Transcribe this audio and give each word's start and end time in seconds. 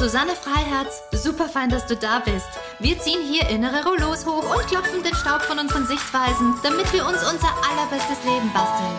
Susanne 0.00 0.30
Freiherz. 0.30 1.02
Super 1.12 1.46
fein, 1.46 1.68
dass 1.68 1.86
du 1.86 1.94
da 1.94 2.20
bist. 2.20 2.48
Wir 2.78 2.98
ziehen 2.98 3.20
hier 3.22 3.46
innere 3.50 3.84
Rollos 3.84 4.24
hoch 4.24 4.56
und 4.56 4.66
klopfen 4.66 5.02
den 5.02 5.14
Staub 5.14 5.42
von 5.42 5.58
unseren 5.58 5.84
Sichtweisen, 5.84 6.54
damit 6.62 6.90
wir 6.94 7.06
uns 7.06 7.18
unser 7.18 7.52
allerbestes 7.68 8.24
Leben 8.24 8.50
basteln. 8.54 8.96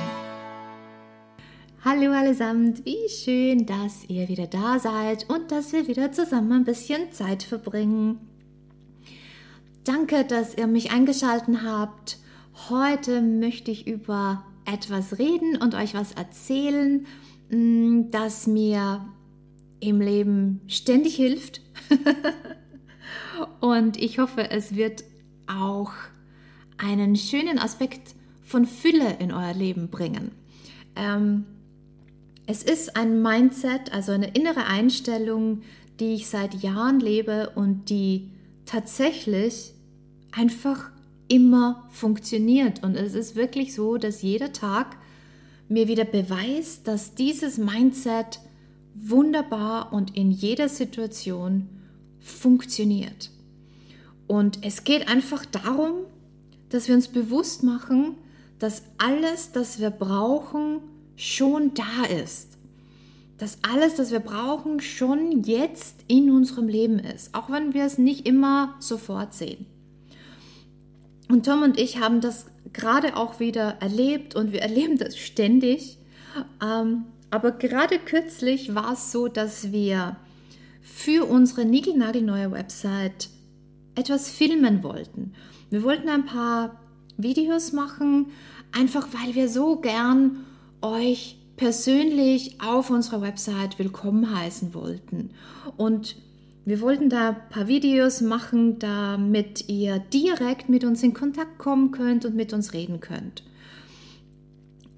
Hallo 1.83 2.11
allesamt, 2.11 2.85
wie 2.85 3.09
schön, 3.09 3.65
dass 3.65 4.05
ihr 4.09 4.29
wieder 4.29 4.45
da 4.45 4.77
seid 4.77 5.27
und 5.27 5.49
dass 5.49 5.73
wir 5.73 5.87
wieder 5.87 6.11
zusammen 6.11 6.51
ein 6.51 6.65
bisschen 6.65 7.11
Zeit 7.11 7.41
verbringen. 7.41 8.19
Danke, 9.83 10.23
dass 10.23 10.55
ihr 10.55 10.67
mich 10.67 10.91
eingeschaltet 10.91 11.63
habt. 11.65 12.19
Heute 12.69 13.23
möchte 13.23 13.71
ich 13.71 13.87
über 13.87 14.45
etwas 14.71 15.17
reden 15.17 15.57
und 15.59 15.73
euch 15.73 15.95
was 15.95 16.11
erzählen, 16.11 17.07
mm, 17.49 18.11
das 18.11 18.45
mir 18.45 19.03
im 19.81 19.99
Leben 19.99 20.61
ständig 20.67 21.15
hilft. 21.15 21.61
Und 23.59 23.97
ich 24.01 24.19
hoffe, 24.19 24.49
es 24.49 24.75
wird 24.75 25.03
auch 25.47 25.91
einen 26.77 27.15
schönen 27.15 27.59
Aspekt 27.59 28.15
von 28.43 28.65
Fülle 28.65 29.17
in 29.19 29.31
euer 29.31 29.53
Leben 29.53 29.89
bringen. 29.89 30.31
Ähm, 30.95 31.45
es 32.47 32.63
ist 32.63 32.95
ein 32.95 33.21
Mindset, 33.21 33.93
also 33.93 34.11
eine 34.11 34.29
innere 34.29 34.65
Einstellung, 34.65 35.61
die 35.99 36.13
ich 36.15 36.27
seit 36.27 36.55
Jahren 36.55 36.99
lebe 36.99 37.51
und 37.55 37.89
die 37.89 38.29
tatsächlich 38.65 39.73
einfach 40.31 40.91
immer 41.27 41.87
funktioniert. 41.91 42.83
Und 42.83 42.95
es 42.95 43.13
ist 43.13 43.35
wirklich 43.35 43.73
so, 43.73 43.97
dass 43.97 44.21
jeder 44.21 44.51
Tag 44.51 44.97
mir 45.69 45.87
wieder 45.87 46.03
beweist, 46.03 46.87
dass 46.87 47.15
dieses 47.15 47.57
Mindset 47.57 48.39
wunderbar 48.93 49.93
und 49.93 50.15
in 50.15 50.31
jeder 50.31 50.69
Situation 50.69 51.69
funktioniert. 52.19 53.31
Und 54.27 54.59
es 54.63 54.83
geht 54.83 55.07
einfach 55.07 55.45
darum, 55.45 56.05
dass 56.69 56.87
wir 56.87 56.95
uns 56.95 57.07
bewusst 57.07 57.63
machen, 57.63 58.15
dass 58.59 58.83
alles, 58.97 59.51
das 59.51 59.79
wir 59.79 59.89
brauchen, 59.89 60.79
schon 61.15 61.73
da 61.73 62.05
ist. 62.05 62.57
Dass 63.37 63.57
alles, 63.63 63.95
das 63.95 64.11
wir 64.11 64.19
brauchen, 64.19 64.79
schon 64.79 65.43
jetzt 65.43 65.95
in 66.07 66.29
unserem 66.29 66.67
Leben 66.67 66.99
ist, 66.99 67.33
auch 67.33 67.49
wenn 67.49 67.73
wir 67.73 67.85
es 67.85 67.97
nicht 67.97 68.27
immer 68.27 68.75
sofort 68.79 69.33
sehen. 69.33 69.65
Und 71.27 71.45
Tom 71.45 71.63
und 71.63 71.79
ich 71.79 71.99
haben 71.99 72.21
das 72.21 72.45
gerade 72.73 73.17
auch 73.17 73.39
wieder 73.39 73.77
erlebt 73.81 74.35
und 74.35 74.51
wir 74.51 74.61
erleben 74.61 74.97
das 74.97 75.17
ständig. 75.17 75.97
Aber 77.31 77.51
gerade 77.51 77.97
kürzlich 77.97 78.75
war 78.75 78.93
es 78.93 79.11
so, 79.11 79.27
dass 79.27 79.71
wir 79.71 80.17
für 80.81 81.25
unsere 81.25 81.65
niegelnagelneue 81.65 82.51
Website 82.51 83.29
etwas 83.95 84.29
filmen 84.29 84.83
wollten. 84.83 85.33
Wir 85.69 85.83
wollten 85.83 86.09
ein 86.09 86.25
paar 86.25 86.81
Videos 87.17 87.71
machen, 87.71 88.27
einfach 88.71 89.07
weil 89.13 89.33
wir 89.33 89.47
so 89.47 89.77
gern 89.77 90.45
euch 90.81 91.37
persönlich 91.55 92.59
auf 92.59 92.89
unserer 92.89 93.21
Website 93.21 93.79
willkommen 93.79 94.35
heißen 94.35 94.73
wollten. 94.73 95.29
Und 95.77 96.17
wir 96.65 96.81
wollten 96.81 97.09
da 97.09 97.29
ein 97.29 97.49
paar 97.49 97.67
Videos 97.67 98.21
machen, 98.21 98.79
damit 98.79 99.69
ihr 99.69 99.99
direkt 99.99 100.69
mit 100.69 100.83
uns 100.83 101.01
in 101.01 101.13
Kontakt 101.13 101.59
kommen 101.59 101.91
könnt 101.91 102.25
und 102.25 102.35
mit 102.35 102.51
uns 102.51 102.73
reden 102.73 102.99
könnt. 102.99 103.43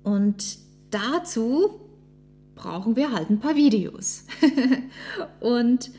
Und 0.03 0.57
dazu 0.89 1.79
brauchen 2.55 2.95
wir 2.95 3.11
halt 3.11 3.29
ein 3.29 3.39
paar 3.39 3.55
Videos. 3.55 4.25
und 5.39 5.91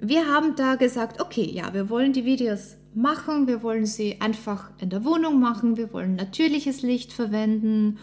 wir 0.00 0.26
haben 0.28 0.56
da 0.56 0.74
gesagt, 0.74 1.20
okay, 1.20 1.48
ja, 1.50 1.72
wir 1.72 1.88
wollen 1.88 2.12
die 2.12 2.24
Videos 2.24 2.76
machen, 2.94 3.46
wir 3.46 3.62
wollen 3.62 3.86
sie 3.86 4.20
einfach 4.20 4.70
in 4.78 4.90
der 4.90 5.04
Wohnung 5.04 5.40
machen, 5.40 5.76
wir 5.76 5.92
wollen 5.92 6.14
natürliches 6.14 6.82
Licht 6.82 7.12
verwenden 7.12 7.98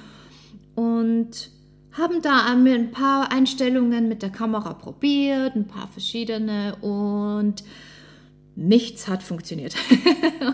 und 0.75 1.51
haben 1.93 2.21
da 2.21 2.45
ein 2.45 2.91
paar 2.91 3.31
Einstellungen 3.31 4.07
mit 4.07 4.21
der 4.21 4.29
Kamera 4.29 4.73
probiert, 4.73 5.55
ein 5.55 5.67
paar 5.67 5.87
verschiedene 5.89 6.75
und 6.77 7.63
nichts 8.55 9.07
hat 9.07 9.23
funktioniert. 9.23 9.75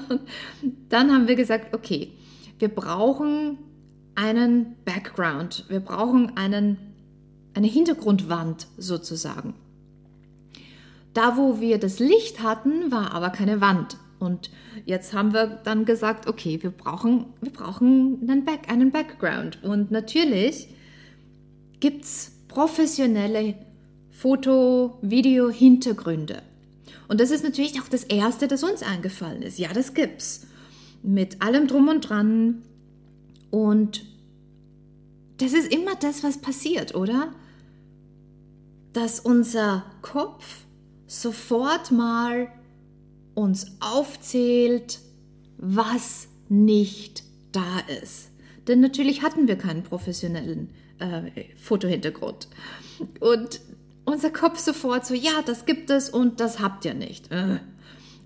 dann 0.89 1.11
haben 1.11 1.27
wir 1.27 1.35
gesagt, 1.35 1.75
okay, 1.75 2.11
wir 2.59 2.69
brauchen 2.69 3.59
einen 4.15 4.75
Background, 4.83 5.65
wir 5.69 5.79
brauchen 5.79 6.35
einen 6.37 6.77
eine 7.57 7.67
Hintergrundwand 7.67 8.67
sozusagen. 8.77 9.55
Da, 11.13 11.37
wo 11.37 11.59
wir 11.59 11.79
das 11.79 11.97
Licht 11.97 12.43
hatten, 12.43 12.91
war 12.91 13.13
aber 13.13 13.31
keine 13.31 13.61
Wand. 13.61 13.97
Und 14.19 14.51
jetzt 14.85 15.13
haben 15.13 15.33
wir 15.33 15.47
dann 15.63 15.83
gesagt, 15.83 16.27
okay, 16.27 16.61
wir 16.61 16.69
brauchen, 16.69 17.25
wir 17.41 17.51
brauchen 17.51 18.19
einen, 18.29 18.45
Back, 18.45 18.69
einen 18.71 18.91
Background. 18.91 19.63
Und 19.63 19.89
natürlich 19.89 20.67
gibt 21.79 22.05
es 22.05 22.31
professionelle 22.47 23.55
Foto-, 24.11 24.99
Video-Hintergründe. 25.01 26.43
Und 27.07 27.19
das 27.19 27.31
ist 27.31 27.43
natürlich 27.43 27.81
auch 27.81 27.87
das 27.87 28.03
Erste, 28.03 28.47
das 28.47 28.63
uns 28.63 28.83
eingefallen 28.83 29.41
ist. 29.41 29.57
Ja, 29.57 29.73
das 29.73 29.95
gibt's. 29.95 30.45
Mit 31.01 31.41
allem 31.41 31.67
drum 31.67 31.87
und 31.87 32.01
dran. 32.01 32.61
Und 33.49 34.05
das 35.37 35.53
ist 35.53 35.73
immer 35.73 35.95
das, 35.95 36.23
was 36.23 36.37
passiert, 36.37 36.93
oder? 36.93 37.31
Dass 38.97 39.19
unser 39.19 39.85
Kopf 40.01 40.65
sofort 41.05 41.91
mal 41.91 42.47
uns 43.35 43.77
aufzählt, 43.79 44.97
was 45.59 46.29
nicht 46.49 47.23
da 47.51 47.81
ist. 48.01 48.31
Denn 48.67 48.79
natürlich 48.79 49.21
hatten 49.21 49.47
wir 49.47 49.55
keinen 49.55 49.83
professionellen 49.83 50.71
äh, 50.97 51.43
Fotohintergrund. 51.57 52.47
Und 53.19 53.61
unser 54.03 54.31
Kopf 54.31 54.57
sofort 54.57 55.05
so, 55.05 55.13
ja, 55.13 55.43
das 55.45 55.67
gibt 55.67 55.91
es 55.91 56.09
und 56.09 56.39
das 56.39 56.59
habt 56.59 56.83
ihr 56.83 56.95
nicht. 56.95 57.31
Äh. 57.31 57.59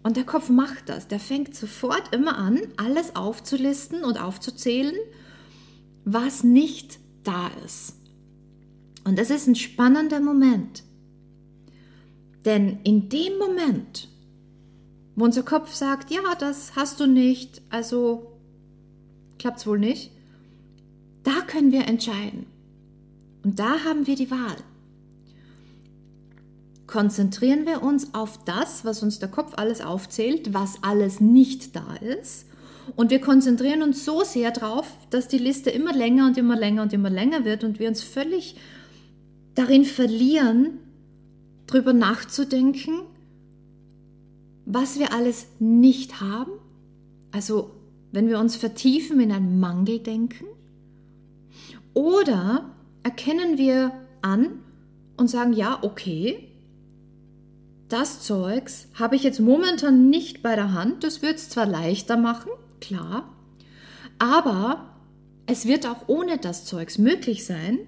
Und 0.03 0.15
der 0.15 0.23
Kopf 0.23 0.47
macht 0.47 0.87
das. 0.87 1.09
Der 1.09 1.19
fängt 1.19 1.53
sofort 1.53 2.15
immer 2.15 2.37
an, 2.37 2.61
alles 2.77 3.17
aufzulisten 3.17 4.05
und 4.05 4.21
aufzuzählen, 4.21 4.95
was 6.05 6.45
nicht 6.45 6.97
da 7.23 7.51
ist. 7.65 7.97
Und 9.03 9.17
das 9.17 9.29
ist 9.29 9.47
ein 9.47 9.55
spannender 9.55 10.19
Moment. 10.19 10.83
Denn 12.45 12.79
in 12.83 13.09
dem 13.09 13.37
Moment, 13.37 14.07
wo 15.15 15.25
unser 15.25 15.43
Kopf 15.43 15.73
sagt, 15.73 16.11
ja, 16.11 16.21
das 16.39 16.75
hast 16.75 16.99
du 16.99 17.07
nicht, 17.07 17.61
also 17.69 18.31
klappt 19.37 19.59
es 19.59 19.67
wohl 19.67 19.79
nicht, 19.79 20.11
da 21.23 21.41
können 21.45 21.71
wir 21.71 21.87
entscheiden. 21.87 22.45
Und 23.43 23.59
da 23.59 23.83
haben 23.83 24.07
wir 24.07 24.15
die 24.15 24.31
Wahl. 24.31 24.57
Konzentrieren 26.87 27.65
wir 27.65 27.81
uns 27.83 28.13
auf 28.13 28.43
das, 28.43 28.83
was 28.83 29.01
uns 29.01 29.19
der 29.19 29.29
Kopf 29.29 29.53
alles 29.55 29.81
aufzählt, 29.81 30.53
was 30.53 30.83
alles 30.83 31.21
nicht 31.21 31.75
da 31.75 31.95
ist. 31.95 32.47
Und 32.95 33.11
wir 33.11 33.21
konzentrieren 33.21 33.81
uns 33.81 34.03
so 34.03 34.23
sehr 34.23 34.51
darauf, 34.51 34.87
dass 35.09 35.27
die 35.27 35.37
Liste 35.37 35.69
immer 35.69 35.93
länger 35.93 36.25
und 36.25 36.37
immer 36.37 36.57
länger 36.57 36.81
und 36.81 36.93
immer 36.93 37.09
länger 37.09 37.45
wird 37.45 37.63
und 37.63 37.79
wir 37.79 37.87
uns 37.87 38.03
völlig 38.03 38.55
darin 39.55 39.85
verlieren, 39.85 40.79
darüber 41.67 41.93
nachzudenken, 41.93 43.01
was 44.65 44.99
wir 44.99 45.13
alles 45.13 45.47
nicht 45.59 46.21
haben. 46.21 46.51
Also 47.31 47.71
wenn 48.11 48.27
wir 48.27 48.39
uns 48.39 48.55
vertiefen 48.55 49.19
in 49.19 49.31
ein 49.31 49.59
Mangeldenken. 49.59 50.47
Oder 51.93 52.69
erkennen 53.03 53.57
wir 53.57 53.91
an 54.21 54.59
und 55.17 55.29
sagen, 55.29 55.53
ja, 55.53 55.79
okay, 55.81 56.47
das 57.89 58.21
Zeugs 58.21 58.87
habe 58.93 59.15
ich 59.15 59.23
jetzt 59.23 59.39
momentan 59.39 60.09
nicht 60.09 60.41
bei 60.41 60.55
der 60.55 60.73
Hand. 60.73 61.03
Das 61.03 61.21
wird 61.21 61.35
es 61.35 61.49
zwar 61.49 61.65
leichter 61.65 62.15
machen, 62.15 62.51
klar, 62.79 63.33
aber 64.19 64.95
es 65.45 65.65
wird 65.65 65.85
auch 65.85 66.07
ohne 66.07 66.37
das 66.37 66.65
Zeugs 66.65 66.97
möglich 66.97 67.45
sein, 67.45 67.79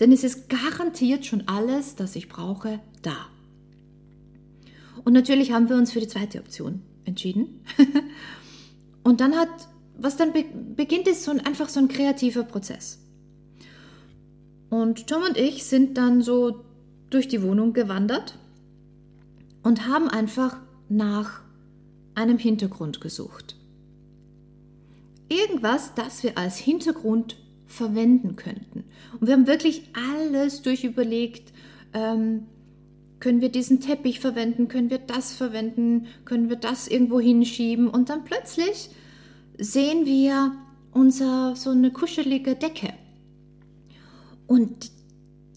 denn 0.00 0.12
es 0.12 0.24
ist 0.24 0.48
garantiert 0.48 1.24
schon 1.26 1.48
alles, 1.48 1.94
das 1.96 2.16
ich 2.16 2.28
brauche, 2.28 2.80
da. 3.02 3.16
Und 5.04 5.12
natürlich 5.12 5.52
haben 5.52 5.68
wir 5.68 5.76
uns 5.76 5.92
für 5.92 6.00
die 6.00 6.08
zweite 6.08 6.38
Option 6.38 6.82
entschieden. 7.04 7.64
und 9.02 9.20
dann 9.20 9.36
hat 9.36 9.68
was 9.98 10.16
dann 10.16 10.32
be 10.32 10.44
beginnt, 10.76 11.08
ist 11.08 11.24
so 11.24 11.30
ein, 11.30 11.40
einfach 11.40 11.68
so 11.68 11.80
ein 11.80 11.88
kreativer 11.88 12.42
Prozess. 12.42 12.98
Und 14.68 15.06
Tom 15.06 15.22
und 15.22 15.36
ich 15.36 15.64
sind 15.64 15.96
dann 15.96 16.22
so 16.22 16.64
durch 17.10 17.28
die 17.28 17.42
Wohnung 17.42 17.72
gewandert 17.72 18.38
und 19.62 19.86
haben 19.86 20.08
einfach 20.08 20.58
nach 20.88 21.40
einem 22.14 22.38
Hintergrund 22.38 23.00
gesucht. 23.00 23.56
Irgendwas, 25.28 25.94
das 25.94 26.22
wir 26.22 26.36
als 26.36 26.56
Hintergrund 26.58 27.36
verwenden 27.66 28.36
könnten. 28.36 28.84
Und 29.20 29.26
wir 29.26 29.34
haben 29.34 29.46
wirklich 29.46 29.82
alles 29.94 30.62
durchüberlegt. 30.62 31.52
Ähm, 31.92 32.44
können 33.18 33.40
wir 33.40 33.48
diesen 33.48 33.80
Teppich 33.80 34.20
verwenden? 34.20 34.68
Können 34.68 34.90
wir 34.90 34.98
das 34.98 35.34
verwenden? 35.34 36.06
Können 36.24 36.48
wir 36.48 36.56
das 36.56 36.86
irgendwo 36.86 37.18
hinschieben? 37.20 37.88
Und 37.88 38.08
dann 38.10 38.24
plötzlich 38.24 38.90
sehen 39.58 40.04
wir 40.06 40.52
unser 40.92 41.56
so 41.56 41.70
eine 41.70 41.90
kuschelige 41.90 42.54
Decke. 42.54 42.92
Und 44.46 44.90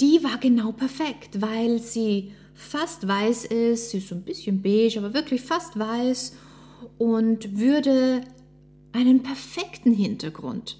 die 0.01 0.23
war 0.23 0.37
genau 0.39 0.71
perfekt, 0.71 1.41
weil 1.41 1.79
sie 1.79 2.31
fast 2.53 3.07
weiß 3.07 3.45
ist, 3.45 3.91
sie 3.91 3.99
ist 3.99 4.09
so 4.09 4.15
ein 4.15 4.23
bisschen 4.23 4.61
beige, 4.61 4.99
aber 4.99 5.13
wirklich 5.13 5.41
fast 5.41 5.77
weiß 5.77 6.35
und 6.97 7.57
würde 7.57 8.21
einen 8.91 9.21
perfekten 9.21 9.93
Hintergrund 9.93 10.77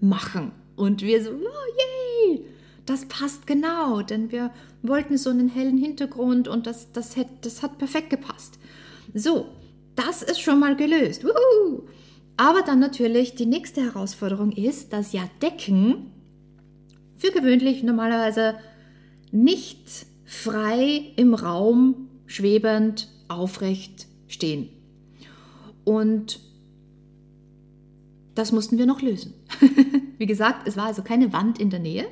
machen. 0.00 0.52
Und 0.76 1.02
wir 1.02 1.22
so, 1.22 1.30
oh 1.30 2.28
yay, 2.28 2.44
das 2.86 3.06
passt 3.06 3.46
genau, 3.46 4.02
denn 4.02 4.32
wir 4.32 4.50
wollten 4.82 5.18
so 5.18 5.30
einen 5.30 5.48
hellen 5.48 5.78
Hintergrund 5.78 6.48
und 6.48 6.66
das, 6.66 6.92
das, 6.92 7.16
hat, 7.16 7.28
das 7.42 7.62
hat 7.62 7.78
perfekt 7.78 8.10
gepasst. 8.10 8.58
So, 9.14 9.46
das 9.94 10.22
ist 10.22 10.40
schon 10.40 10.60
mal 10.60 10.76
gelöst. 10.76 11.24
Woohoo! 11.24 11.88
Aber 12.36 12.62
dann 12.62 12.78
natürlich 12.78 13.34
die 13.34 13.46
nächste 13.46 13.82
Herausforderung 13.82 14.52
ist, 14.52 14.92
dass 14.92 15.12
ja 15.12 15.22
Decken 15.42 16.10
für 17.16 17.30
gewöhnlich 17.30 17.82
normalerweise 17.82 18.54
nicht 19.30 20.06
frei 20.24 21.12
im 21.16 21.34
Raum 21.34 22.08
schwebend 22.26 23.08
aufrecht 23.28 24.06
stehen. 24.26 24.70
Und 25.84 26.40
das 28.40 28.52
mussten 28.52 28.78
wir 28.78 28.86
noch 28.86 29.02
lösen. 29.02 29.34
Wie 30.18 30.24
gesagt, 30.24 30.66
es 30.66 30.78
war 30.78 30.86
also 30.86 31.02
keine 31.02 31.34
Wand 31.34 31.60
in 31.60 31.68
der 31.68 31.78
Nähe. 31.78 32.06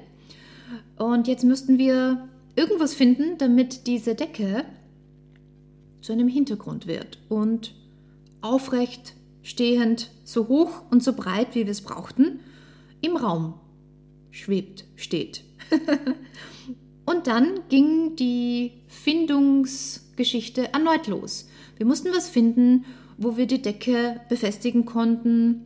Und 0.99 1.27
jetzt 1.27 1.43
müssten 1.43 1.79
wir 1.79 2.29
irgendwas 2.55 2.93
finden, 2.93 3.39
damit 3.39 3.87
diese 3.87 4.15
Decke 4.15 4.67
zu 6.03 6.13
einem 6.13 6.29
Hintergrund 6.29 6.87
wird 6.87 7.19
und 7.31 7.75
aufrecht, 8.43 9.15
stehend, 9.43 10.11
so 10.23 10.49
hoch 10.49 10.83
und 10.91 11.03
so 11.03 11.15
breit, 11.15 11.55
wie 11.55 11.65
wir 11.65 11.71
es 11.71 11.81
brauchten, 11.81 12.41
im 13.01 13.17
Raum 13.17 13.55
schwebt, 14.31 14.85
steht. 14.97 15.45
und 17.07 17.27
dann 17.27 17.61
ging 17.71 18.17
die 18.17 18.73
Findungsgeschichte 18.87 20.75
erneut 20.75 21.07
los. 21.07 21.49
Wir 21.79 21.87
mussten 21.87 22.11
was 22.13 22.29
finden, 22.29 22.85
wo 23.17 23.39
wir 23.39 23.47
die 23.47 23.63
Decke 23.63 24.21
befestigen 24.29 24.85
konnten, 24.85 25.65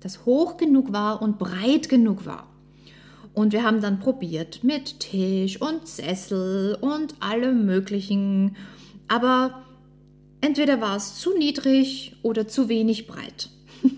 das 0.00 0.24
hoch 0.24 0.56
genug 0.56 0.92
war 0.92 1.22
und 1.22 1.38
breit 1.38 1.88
genug 1.88 2.26
war. 2.26 2.46
Und 3.32 3.52
wir 3.52 3.62
haben 3.62 3.80
dann 3.80 4.00
probiert 4.00 4.64
mit 4.64 5.00
Tisch 5.00 5.60
und 5.60 5.86
Sessel 5.86 6.76
und 6.80 7.14
allem 7.20 7.64
Möglichen. 7.64 8.56
Aber 9.08 9.62
entweder 10.40 10.80
war 10.80 10.96
es 10.96 11.16
zu 11.16 11.36
niedrig 11.36 12.16
oder 12.22 12.48
zu 12.48 12.68
wenig 12.68 13.06
breit. 13.06 13.50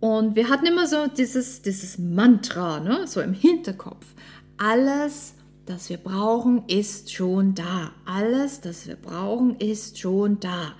und 0.00 0.34
wir 0.34 0.48
hatten 0.48 0.66
immer 0.66 0.86
so 0.86 1.06
dieses, 1.06 1.62
dieses 1.62 1.98
Mantra, 1.98 2.80
ne? 2.80 3.06
so 3.06 3.20
im 3.20 3.34
Hinterkopf. 3.34 4.06
Alles, 4.56 5.34
das 5.64 5.88
wir 5.88 5.98
brauchen, 5.98 6.64
ist 6.66 7.12
schon 7.12 7.54
da. 7.54 7.92
Alles, 8.04 8.60
das 8.60 8.88
wir 8.88 8.96
brauchen, 8.96 9.56
ist 9.58 9.98
schon 9.98 10.40
da. 10.40 10.72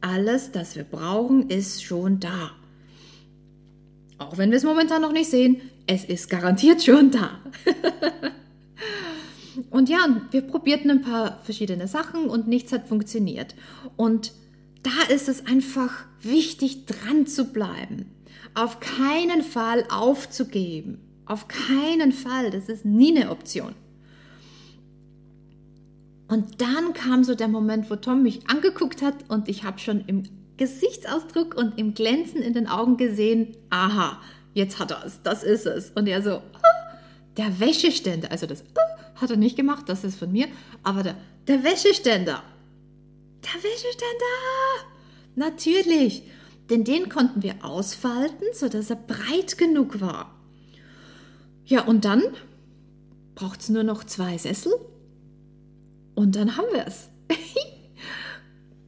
Alles, 0.00 0.50
das 0.50 0.74
wir 0.74 0.84
brauchen, 0.84 1.48
ist 1.48 1.84
schon 1.84 2.18
da. 2.18 2.50
Auch 4.22 4.38
wenn 4.38 4.50
wir 4.50 4.56
es 4.56 4.64
momentan 4.64 5.02
noch 5.02 5.12
nicht 5.12 5.30
sehen, 5.30 5.60
es 5.86 6.04
ist 6.04 6.30
garantiert 6.30 6.82
schon 6.82 7.10
da. 7.10 7.40
und 9.70 9.88
ja, 9.88 10.22
wir 10.30 10.42
probierten 10.42 10.90
ein 10.90 11.02
paar 11.02 11.40
verschiedene 11.42 11.88
Sachen 11.88 12.26
und 12.26 12.46
nichts 12.46 12.72
hat 12.72 12.86
funktioniert. 12.86 13.54
Und 13.96 14.32
da 14.82 15.12
ist 15.12 15.28
es 15.28 15.46
einfach 15.46 16.04
wichtig, 16.20 16.86
dran 16.86 17.26
zu 17.26 17.52
bleiben. 17.52 18.06
Auf 18.54 18.80
keinen 18.80 19.42
Fall 19.42 19.84
aufzugeben. 19.90 21.00
Auf 21.26 21.48
keinen 21.48 22.12
Fall. 22.12 22.50
Das 22.50 22.68
ist 22.68 22.84
nie 22.84 23.16
eine 23.16 23.30
Option. 23.30 23.74
Und 26.28 26.60
dann 26.60 26.94
kam 26.94 27.24
so 27.24 27.34
der 27.34 27.48
Moment, 27.48 27.90
wo 27.90 27.96
Tom 27.96 28.22
mich 28.22 28.48
angeguckt 28.48 29.02
hat 29.02 29.28
und 29.28 29.48
ich 29.48 29.64
habe 29.64 29.78
schon 29.78 30.04
im 30.06 30.24
Gesichtsausdruck 30.62 31.56
und 31.56 31.76
im 31.76 31.92
Glänzen 31.92 32.40
in 32.40 32.52
den 32.52 32.68
Augen 32.68 32.96
gesehen, 32.96 33.56
aha, 33.70 34.20
jetzt 34.54 34.78
hat 34.78 34.92
er 34.92 35.04
es, 35.04 35.20
das 35.24 35.42
ist 35.42 35.66
es. 35.66 35.90
Und 35.90 36.06
er 36.06 36.22
so, 36.22 36.30
ah, 36.30 36.96
der 37.36 37.58
Wäscheständer, 37.58 38.30
also 38.30 38.46
das 38.46 38.62
ah, 38.76 39.20
hat 39.20 39.30
er 39.30 39.36
nicht 39.36 39.56
gemacht, 39.56 39.88
das 39.88 40.04
ist 40.04 40.20
von 40.20 40.30
mir, 40.30 40.46
aber 40.84 41.02
der, 41.02 41.16
der 41.48 41.64
Wäscheständer, 41.64 42.44
der 43.42 43.60
Wäscheständer, 43.60 44.86
natürlich, 45.34 46.22
denn 46.70 46.84
den 46.84 47.08
konnten 47.08 47.42
wir 47.42 47.64
ausfalten, 47.64 48.44
sodass 48.52 48.90
er 48.90 48.96
breit 48.96 49.58
genug 49.58 50.00
war. 50.00 50.32
Ja, 51.64 51.82
und 51.82 52.04
dann 52.04 52.22
braucht 53.34 53.62
es 53.62 53.68
nur 53.68 53.82
noch 53.82 54.04
zwei 54.04 54.38
Sessel 54.38 54.72
und 56.14 56.36
dann 56.36 56.56
haben 56.56 56.68
wir 56.72 56.86
es. 56.86 57.08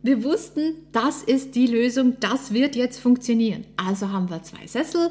wir 0.05 0.23
wussten, 0.23 0.75
das 0.93 1.23
ist 1.23 1.55
die 1.55 1.67
Lösung, 1.67 2.19
das 2.21 2.53
wird 2.53 2.77
jetzt 2.77 3.01
funktionieren. 3.01 3.65
Also 3.79 4.11
haben 4.11 4.29
wir 4.29 4.43
zwei 4.43 4.67
Sessel 4.67 5.11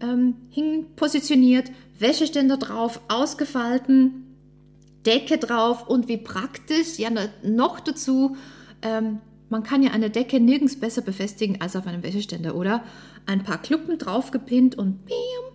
ähm, 0.00 0.36
hin 0.50 0.86
positioniert, 0.94 1.72
Wäscheständer 1.98 2.56
drauf, 2.56 3.00
ausgefalten, 3.08 4.36
Decke 5.04 5.38
drauf 5.38 5.88
und 5.88 6.06
wie 6.06 6.18
praktisch, 6.18 6.98
ja 6.98 7.10
noch 7.42 7.80
dazu, 7.80 8.36
ähm, 8.82 9.18
man 9.48 9.64
kann 9.64 9.82
ja 9.82 9.90
eine 9.90 10.08
Decke 10.08 10.38
nirgends 10.38 10.78
besser 10.78 11.02
befestigen 11.02 11.60
als 11.60 11.74
auf 11.74 11.88
einem 11.88 12.04
Wäscheständer, 12.04 12.54
oder? 12.54 12.84
Ein 13.26 13.42
paar 13.42 13.60
Kluppen 13.60 13.98
draufgepinnt 13.98 14.78
und 14.78 15.04
bam, 15.04 15.52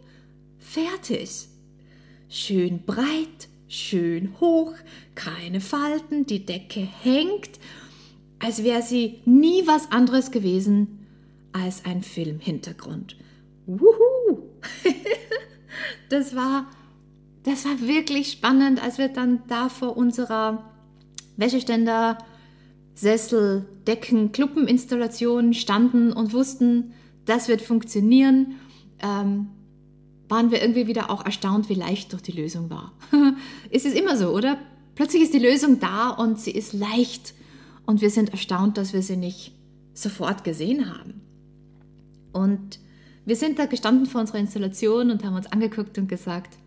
fertig. 0.60 1.48
Schön 2.28 2.84
breit, 2.86 3.48
schön 3.70 4.34
hoch, 4.42 4.74
keine 5.16 5.62
Falten, 5.62 6.26
die 6.26 6.46
Decke 6.46 6.82
hängt, 6.82 7.60
als 8.44 8.64
wäre 8.64 8.82
sie 8.82 9.22
nie 9.26 9.66
was 9.66 9.92
anderes 9.92 10.30
gewesen 10.30 11.08
als 11.54 11.86
ein 11.86 12.04
Filmhintergrund. 12.04 13.16
Wuhu! 13.66 14.50
das 16.10 16.36
war, 16.36 16.68
das 17.44 17.64
war 17.64 17.80
wirklich 17.88 18.32
spannend, 18.32 18.84
als 18.84 18.98
wir 18.98 19.08
dann 19.08 19.44
da 19.48 19.70
vor 19.70 19.96
unserer 19.96 20.70
Wäscheständer, 21.38 22.18
Sessel, 22.96 23.66
Decken, 23.88 24.34
Kluppeninstallation 24.34 25.54
standen 25.54 26.12
und 26.12 26.34
wussten, 26.34 26.94
das 27.26 27.48
wird 27.48 27.62
funktionieren, 27.62 28.56
ähm, 29.00 29.48
waren 30.28 30.52
wir 30.52 30.62
irgendwie 30.62 30.88
wieder 30.88 31.10
auch 31.10 31.26
erstaunt, 31.26 31.70
wie 31.70 31.76
leicht 31.76 32.14
doch 32.14 32.22
die 32.22 32.34
Lösung 32.34 32.70
war. 32.70 32.92
es 33.72 33.86
ist 33.86 33.98
immer 33.98 34.18
so, 34.18 34.30
oder? 34.30 34.58
Plötzlich 34.96 35.24
ist 35.24 35.34
die 35.34 35.40
Lösung 35.40 35.80
da 35.80 36.10
und 36.10 36.40
sie 36.40 36.52
ist 36.52 36.74
leicht 36.74 37.34
und 37.86 38.02
wir 38.02 38.10
sind 38.10 38.30
erstaunt, 38.30 38.78
dass 38.78 38.94
wir 38.94 39.02
sie 39.02 39.18
nicht 39.18 39.54
sofort 39.94 40.44
gesehen 40.44 40.90
haben. 40.90 41.22
Und 42.32 42.80
wir 43.26 43.36
sind 43.36 43.60
da 43.60 43.66
gestanden 43.66 44.06
vor 44.06 44.22
unserer 44.22 44.40
Installation 44.40 45.12
und 45.12 45.24
haben 45.24 45.36
uns 45.36 45.52
angeguckt 45.52 45.98
und 45.98 46.08
gesagt, 46.08 46.58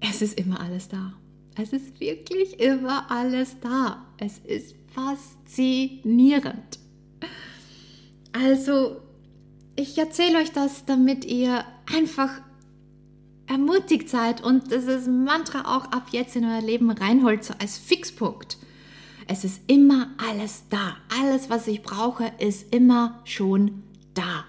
es 0.00 0.22
ist 0.22 0.38
immer 0.38 0.60
alles 0.60 0.88
da. 0.88 1.14
Es 1.56 1.72
ist 1.72 1.98
wirklich 2.00 2.60
immer 2.60 3.10
alles 3.10 3.56
da. 3.60 4.06
Es 4.18 4.38
ist 4.38 4.76
faszinierend. 4.94 6.78
Also, 8.32 8.98
ich 9.74 9.98
erzähle 9.98 10.38
euch 10.38 10.52
das, 10.52 10.84
damit 10.84 11.24
ihr 11.24 11.64
einfach 11.92 12.30
ermutigt 13.46 14.08
seid 14.08 14.42
und 14.42 14.70
dieses 14.70 15.06
Mantra 15.06 15.76
auch 15.76 15.86
ab 15.86 16.08
jetzt 16.12 16.36
in 16.36 16.44
euer 16.44 16.60
Leben 16.60 16.90
reinholt, 16.90 17.42
so 17.44 17.54
als 17.58 17.78
Fixpunkt. 17.78 18.58
Es 19.28 19.44
ist 19.44 19.60
immer 19.66 20.08
alles 20.16 20.64
da. 20.70 20.96
Alles, 21.20 21.50
was 21.50 21.68
ich 21.68 21.82
brauche, 21.82 22.32
ist 22.38 22.74
immer 22.74 23.20
schon 23.24 23.82
da. 24.14 24.44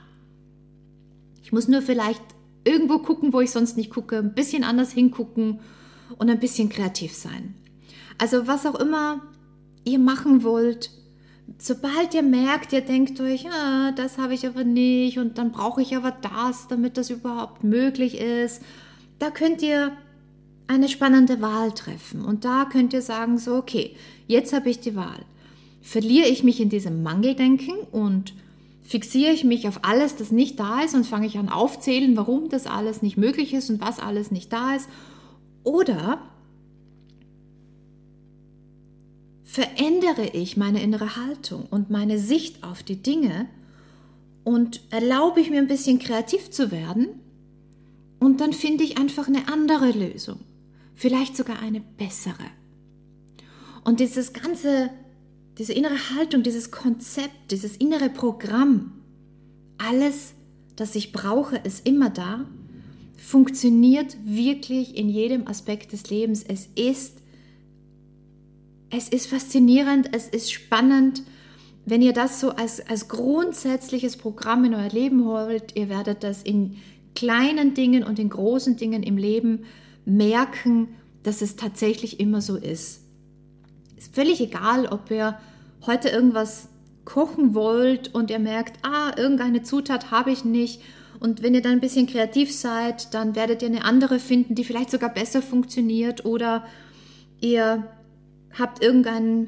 Ich 1.43 1.51
muss 1.51 1.67
nur 1.67 1.81
vielleicht 1.81 2.21
irgendwo 2.63 2.99
gucken, 2.99 3.33
wo 3.33 3.41
ich 3.41 3.51
sonst 3.51 3.75
nicht 3.75 3.91
gucke, 3.91 4.17
ein 4.17 4.33
bisschen 4.33 4.63
anders 4.63 4.91
hingucken 4.91 5.59
und 6.17 6.29
ein 6.29 6.39
bisschen 6.39 6.69
kreativ 6.69 7.13
sein. 7.13 7.55
Also 8.17 8.47
was 8.47 8.65
auch 8.65 8.75
immer 8.75 9.21
ihr 9.83 9.99
machen 9.99 10.43
wollt, 10.43 10.91
sobald 11.57 12.13
ihr 12.13 12.23
merkt, 12.23 12.71
ihr 12.71 12.81
denkt 12.81 13.19
euch, 13.19 13.47
ah, 13.49 13.91
das 13.91 14.17
habe 14.17 14.33
ich 14.33 14.47
aber 14.47 14.63
nicht 14.63 15.19
und 15.19 15.37
dann 15.37 15.51
brauche 15.51 15.81
ich 15.81 15.95
aber 15.95 16.11
das, 16.11 16.67
damit 16.67 16.97
das 16.97 17.09
überhaupt 17.09 17.63
möglich 17.63 18.19
ist, 18.19 18.61
da 19.19 19.29
könnt 19.29 19.61
ihr 19.61 19.91
eine 20.69 20.87
spannende 20.87 21.41
Wahl 21.41 21.73
treffen. 21.73 22.23
Und 22.23 22.45
da 22.45 22.65
könnt 22.65 22.93
ihr 22.93 23.01
sagen, 23.01 23.37
so, 23.37 23.55
okay, 23.55 23.95
jetzt 24.27 24.53
habe 24.53 24.69
ich 24.69 24.79
die 24.79 24.95
Wahl. 24.95 25.25
Verliere 25.81 26.27
ich 26.27 26.43
mich 26.43 26.61
in 26.61 26.69
diesem 26.69 27.01
Mangeldenken 27.01 27.75
und 27.91 28.33
fixiere 28.83 29.33
ich 29.33 29.43
mich 29.43 29.67
auf 29.67 29.79
alles, 29.83 30.15
das 30.15 30.31
nicht 30.31 30.59
da 30.59 30.81
ist 30.81 30.93
und 30.93 31.07
fange 31.07 31.25
ich 31.25 31.37
an 31.37 31.49
aufzählen, 31.49 32.15
warum 32.15 32.49
das 32.49 32.67
alles 32.67 33.01
nicht 33.01 33.17
möglich 33.17 33.53
ist 33.53 33.69
und 33.69 33.81
was 33.81 33.99
alles 33.99 34.29
nicht 34.29 34.53
da 34.53 34.75
ist. 34.75 34.87
Oder 35.63 36.21
verändere 39.43 40.27
ich 40.33 40.55
meine 40.55 40.83
innere 40.83 41.15
Haltung 41.15 41.65
und 41.71 41.89
meine 41.89 42.19
Sicht 42.19 42.63
auf 42.63 42.83
die 42.83 43.01
Dinge 43.01 43.47
und 44.43 44.81
erlaube 44.91 45.41
ich 45.41 45.49
mir 45.49 45.57
ein 45.57 45.67
bisschen 45.67 45.97
kreativ 45.97 46.51
zu 46.51 46.71
werden 46.71 47.07
und 48.19 48.41
dann 48.41 48.53
finde 48.53 48.83
ich 48.83 48.99
einfach 48.99 49.27
eine 49.27 49.47
andere 49.51 49.91
Lösung, 49.91 50.39
vielleicht 50.99 51.37
sogar 51.37 51.59
eine 51.59 51.79
bessere. 51.79 52.45
Und 53.85 54.01
dieses 54.01 54.33
ganze, 54.33 54.89
diese 55.57 55.71
innere 55.71 55.97
Haltung, 56.15 56.43
dieses 56.43 56.71
Konzept, 56.71 57.51
dieses 57.51 57.77
innere 57.77 58.09
Programm, 58.09 58.91
alles, 59.77 60.33
das 60.75 60.95
ich 60.95 61.13
brauche, 61.13 61.55
ist 61.55 61.87
immer 61.87 62.09
da, 62.09 62.45
funktioniert 63.17 64.17
wirklich 64.25 64.97
in 64.97 65.07
jedem 65.07 65.47
Aspekt 65.47 65.93
des 65.93 66.09
Lebens. 66.09 66.43
Es 66.43 66.67
ist 66.75 67.21
es 68.89 69.07
ist 69.07 69.27
faszinierend, 69.27 70.09
es 70.13 70.27
ist 70.27 70.51
spannend. 70.51 71.23
Wenn 71.85 72.01
ihr 72.01 72.13
das 72.13 72.39
so 72.39 72.49
als, 72.49 72.85
als 72.89 73.07
grundsätzliches 73.07 74.17
Programm 74.17 74.65
in 74.65 74.73
euer 74.73 74.89
Leben 74.89 75.25
holt, 75.25 75.75
ihr 75.75 75.89
werdet 75.89 76.23
das 76.23 76.43
in 76.43 76.77
kleinen 77.15 77.73
Dingen 77.73 78.03
und 78.03 78.19
in 78.19 78.29
großen 78.29 78.75
Dingen 78.77 79.03
im 79.03 79.17
Leben 79.17 79.63
merken, 80.09 80.89
dass 81.23 81.41
es 81.41 81.55
tatsächlich 81.55 82.19
immer 82.19 82.41
so 82.41 82.55
ist. 82.55 83.01
Ist 83.97 84.15
völlig 84.15 84.41
egal, 84.41 84.87
ob 84.87 85.11
ihr 85.11 85.37
heute 85.85 86.09
irgendwas 86.09 86.69
kochen 87.05 87.53
wollt 87.55 88.13
und 88.13 88.29
ihr 88.29 88.39
merkt, 88.39 88.85
ah, 88.85 89.11
irgendeine 89.17 89.63
Zutat 89.63 90.11
habe 90.11 90.31
ich 90.31 90.45
nicht. 90.45 90.81
Und 91.19 91.41
wenn 91.41 91.53
ihr 91.53 91.61
dann 91.61 91.73
ein 91.73 91.81
bisschen 91.81 92.07
kreativ 92.07 92.53
seid, 92.55 93.13
dann 93.13 93.35
werdet 93.35 93.61
ihr 93.61 93.67
eine 93.67 93.83
andere 93.83 94.19
finden, 94.19 94.55
die 94.55 94.63
vielleicht 94.63 94.91
sogar 94.91 95.13
besser 95.13 95.41
funktioniert. 95.41 96.23
Oder 96.23 96.65
ihr 97.41 97.87
habt 98.57 98.81
irgendeine 98.81 99.47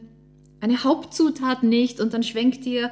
Hauptzutat 0.84 1.64
nicht 1.64 2.00
und 2.00 2.14
dann 2.14 2.24
schwenkt 2.24 2.66
ihr 2.66 2.92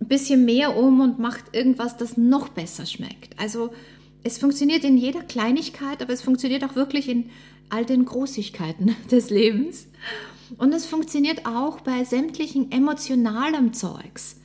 ein 0.00 0.08
bisschen 0.08 0.44
mehr 0.44 0.76
um 0.76 1.00
und 1.00 1.18
macht 1.18 1.54
irgendwas, 1.54 1.96
das 1.96 2.16
noch 2.16 2.48
besser 2.48 2.86
schmeckt. 2.86 3.38
Also 3.38 3.72
es 4.24 4.38
funktioniert 4.38 4.84
in 4.84 4.96
jeder 4.96 5.22
Kleinigkeit, 5.22 6.02
aber 6.02 6.12
es 6.12 6.22
funktioniert 6.22 6.64
auch 6.64 6.74
wirklich 6.74 7.08
in 7.08 7.30
all 7.68 7.84
den 7.84 8.04
Großigkeiten 8.04 8.96
des 9.10 9.30
Lebens. 9.30 9.86
Und 10.58 10.72
es 10.74 10.86
funktioniert 10.86 11.46
auch 11.46 11.80
bei 11.80 12.04
sämtlichen 12.04 12.72
emotionalen 12.72 13.72
Zeugs. 13.72 14.40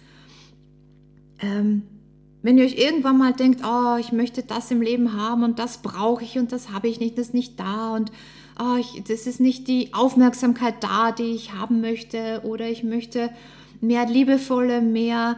Ähm, 1.41 1.83
wenn 2.41 2.57
ihr 2.57 2.65
euch 2.65 2.77
irgendwann 2.77 3.17
mal 3.17 3.33
denkt, 3.33 3.62
oh, 3.65 3.98
ich 4.00 4.12
möchte 4.12 4.43
das 4.43 4.71
im 4.71 4.81
Leben 4.81 5.13
haben 5.13 5.43
und 5.43 5.59
das 5.59 5.81
brauche 5.81 6.24
ich 6.24 6.38
und 6.38 6.51
das 6.51 6.71
habe 6.71 6.88
ich 6.88 7.00
nicht, 7.00 7.17
das 7.17 7.27
ist 7.27 7.33
nicht 7.33 7.59
da 7.59 7.95
und 7.95 8.12
oh, 8.59 8.77
ich, 8.77 9.03
das 9.03 9.27
ist 9.27 9.39
nicht 9.39 9.67
die 9.67 9.93
Aufmerksamkeit 9.93 10.75
da, 10.81 11.12
die 11.12 11.31
ich 11.33 11.53
haben 11.53 11.81
möchte 11.81 12.41
oder 12.45 12.69
ich 12.69 12.83
möchte 12.83 13.29
mehr 13.81 14.05
liebevolle, 14.05 14.81
mehr 14.81 15.38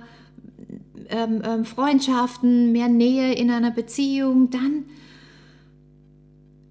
ähm, 1.11 1.65
Freundschaften, 1.65 2.71
mehr 2.71 2.87
Nähe 2.87 3.33
in 3.33 3.51
einer 3.51 3.71
Beziehung, 3.71 4.49
dann 4.49 4.85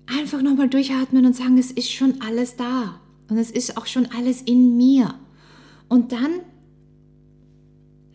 einfach 0.07 0.43
nochmal 0.43 0.69
durchatmen 0.69 1.27
und 1.27 1.37
sagen, 1.37 1.59
es 1.59 1.71
ist 1.71 1.93
schon 1.93 2.21
alles 2.21 2.57
da 2.57 3.01
und 3.29 3.39
es 3.39 3.51
ist 3.51 3.77
auch 3.77 3.87
schon 3.87 4.07
alles 4.07 4.43
in 4.43 4.77
mir. 4.77 5.15
Und 5.89 6.13
dann 6.13 6.41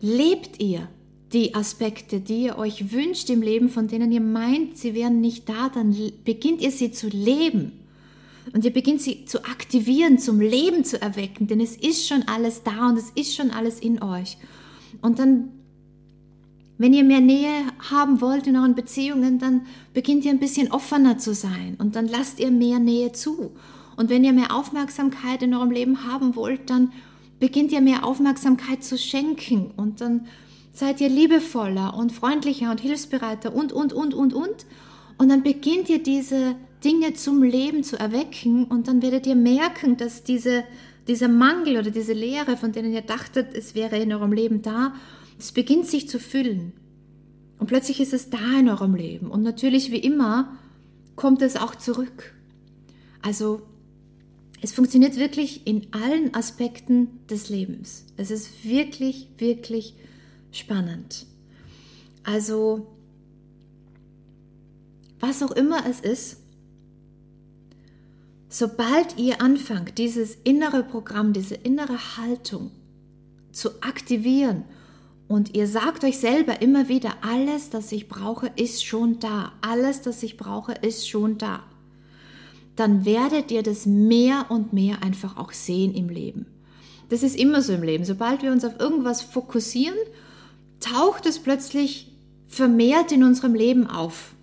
lebt 0.00 0.62
ihr 0.62 0.88
die 1.32 1.54
Aspekte, 1.54 2.20
die 2.20 2.44
ihr 2.44 2.58
euch 2.58 2.92
wünscht 2.92 3.28
im 3.30 3.42
Leben, 3.42 3.68
von 3.68 3.88
denen 3.88 4.12
ihr 4.12 4.20
meint, 4.20 4.78
sie 4.78 4.94
wären 4.94 5.20
nicht 5.20 5.48
da, 5.48 5.68
dann 5.68 5.96
beginnt 6.24 6.60
ihr 6.60 6.70
sie 6.70 6.92
zu 6.92 7.08
leben. 7.08 7.72
Und 8.52 8.64
ihr 8.64 8.72
beginnt 8.72 9.02
sie 9.02 9.24
zu 9.24 9.44
aktivieren, 9.44 10.18
zum 10.18 10.40
Leben 10.40 10.84
zu 10.84 11.02
erwecken, 11.02 11.48
denn 11.48 11.60
es 11.60 11.76
ist 11.76 12.06
schon 12.06 12.22
alles 12.28 12.62
da 12.62 12.88
und 12.88 12.96
es 12.96 13.10
ist 13.10 13.34
schon 13.34 13.50
alles 13.50 13.80
in 13.80 14.02
euch. 14.02 14.36
Und 15.02 15.18
dann, 15.18 15.48
wenn 16.78 16.92
ihr 16.92 17.04
mehr 17.04 17.20
Nähe 17.20 17.64
haben 17.90 18.20
wollt 18.20 18.46
in 18.46 18.56
euren 18.56 18.74
Beziehungen, 18.74 19.38
dann 19.38 19.62
beginnt 19.94 20.24
ihr 20.24 20.30
ein 20.30 20.38
bisschen 20.38 20.70
offener 20.70 21.18
zu 21.18 21.34
sein 21.34 21.76
und 21.78 21.96
dann 21.96 22.06
lasst 22.06 22.38
ihr 22.38 22.50
mehr 22.50 22.78
Nähe 22.78 23.12
zu. 23.12 23.52
Und 23.96 24.10
wenn 24.10 24.24
ihr 24.24 24.34
mehr 24.34 24.54
Aufmerksamkeit 24.54 25.42
in 25.42 25.54
eurem 25.54 25.70
Leben 25.70 26.04
haben 26.06 26.36
wollt, 26.36 26.68
dann 26.68 26.92
beginnt 27.40 27.72
ihr 27.72 27.80
mehr 27.80 28.04
Aufmerksamkeit 28.04 28.84
zu 28.84 28.98
schenken 28.98 29.72
und 29.76 30.00
dann 30.00 30.26
seid 30.72 31.00
ihr 31.00 31.08
liebevoller 31.08 31.96
und 31.96 32.12
freundlicher 32.12 32.70
und 32.70 32.80
hilfsbereiter 32.80 33.54
und, 33.54 33.72
und, 33.72 33.94
und, 33.94 34.12
und, 34.12 34.34
und. 34.34 34.66
Und 35.16 35.30
dann 35.30 35.42
beginnt 35.42 35.88
ihr 35.88 36.02
diese 36.02 36.56
Dinge 36.84 37.14
zum 37.14 37.42
Leben 37.42 37.82
zu 37.82 37.98
erwecken 37.98 38.64
und 38.64 38.86
dann 38.86 39.00
werdet 39.00 39.26
ihr 39.26 39.34
merken, 39.34 39.96
dass 39.96 40.24
diese, 40.24 40.64
dieser 41.08 41.28
Mangel 41.28 41.78
oder 41.78 41.90
diese 41.90 42.12
Leere, 42.12 42.56
von 42.56 42.72
denen 42.72 42.92
ihr 42.92 43.02
dachtet, 43.02 43.54
es 43.54 43.74
wäre 43.74 43.98
in 43.98 44.12
eurem 44.12 44.32
Leben 44.32 44.62
da, 44.62 44.94
es 45.38 45.52
beginnt 45.52 45.86
sich 45.86 46.08
zu 46.08 46.18
füllen. 46.18 46.72
Und 47.58 47.68
plötzlich 47.68 48.00
ist 48.00 48.12
es 48.12 48.30
da 48.30 48.58
in 48.58 48.68
eurem 48.68 48.94
Leben. 48.94 49.30
Und 49.30 49.42
natürlich, 49.42 49.90
wie 49.90 49.98
immer, 49.98 50.56
kommt 51.14 51.42
es 51.42 51.56
auch 51.56 51.74
zurück. 51.74 52.34
Also, 53.22 53.62
es 54.60 54.72
funktioniert 54.72 55.16
wirklich 55.16 55.66
in 55.66 55.86
allen 55.92 56.34
Aspekten 56.34 57.08
des 57.30 57.48
Lebens. 57.48 58.04
Es 58.16 58.30
ist 58.30 58.64
wirklich, 58.64 59.28
wirklich 59.38 59.94
spannend. 60.50 61.26
Also, 62.24 62.86
was 65.20 65.42
auch 65.42 65.52
immer 65.52 65.86
es 65.88 66.00
ist, 66.00 66.40
Sobald 68.48 69.18
ihr 69.18 69.40
anfangt, 69.40 69.98
dieses 69.98 70.36
innere 70.44 70.82
Programm, 70.82 71.32
diese 71.32 71.56
innere 71.56 72.16
Haltung 72.16 72.70
zu 73.52 73.82
aktivieren 73.82 74.64
und 75.28 75.56
ihr 75.56 75.66
sagt 75.66 76.04
euch 76.04 76.18
selber 76.18 76.62
immer 76.62 76.88
wieder, 76.88 77.14
alles, 77.22 77.70
das 77.70 77.90
ich 77.90 78.08
brauche, 78.08 78.50
ist 78.54 78.84
schon 78.84 79.18
da, 79.18 79.52
alles, 79.62 80.02
das 80.02 80.22
ich 80.22 80.36
brauche, 80.36 80.72
ist 80.72 81.08
schon 81.08 81.38
da, 81.38 81.64
dann 82.76 83.04
werdet 83.04 83.50
ihr 83.50 83.62
das 83.62 83.86
mehr 83.86 84.46
und 84.48 84.72
mehr 84.72 85.02
einfach 85.02 85.36
auch 85.36 85.52
sehen 85.52 85.94
im 85.94 86.08
Leben. 86.08 86.46
Das 87.08 87.22
ist 87.22 87.36
immer 87.36 87.62
so 87.62 87.72
im 87.72 87.82
Leben. 87.82 88.04
Sobald 88.04 88.42
wir 88.42 88.52
uns 88.52 88.64
auf 88.64 88.78
irgendwas 88.78 89.22
fokussieren, 89.22 89.96
taucht 90.80 91.26
es 91.26 91.38
plötzlich 91.38 92.12
vermehrt 92.46 93.12
in 93.12 93.24
unserem 93.24 93.54
Leben 93.54 93.86
auf. 93.86 94.34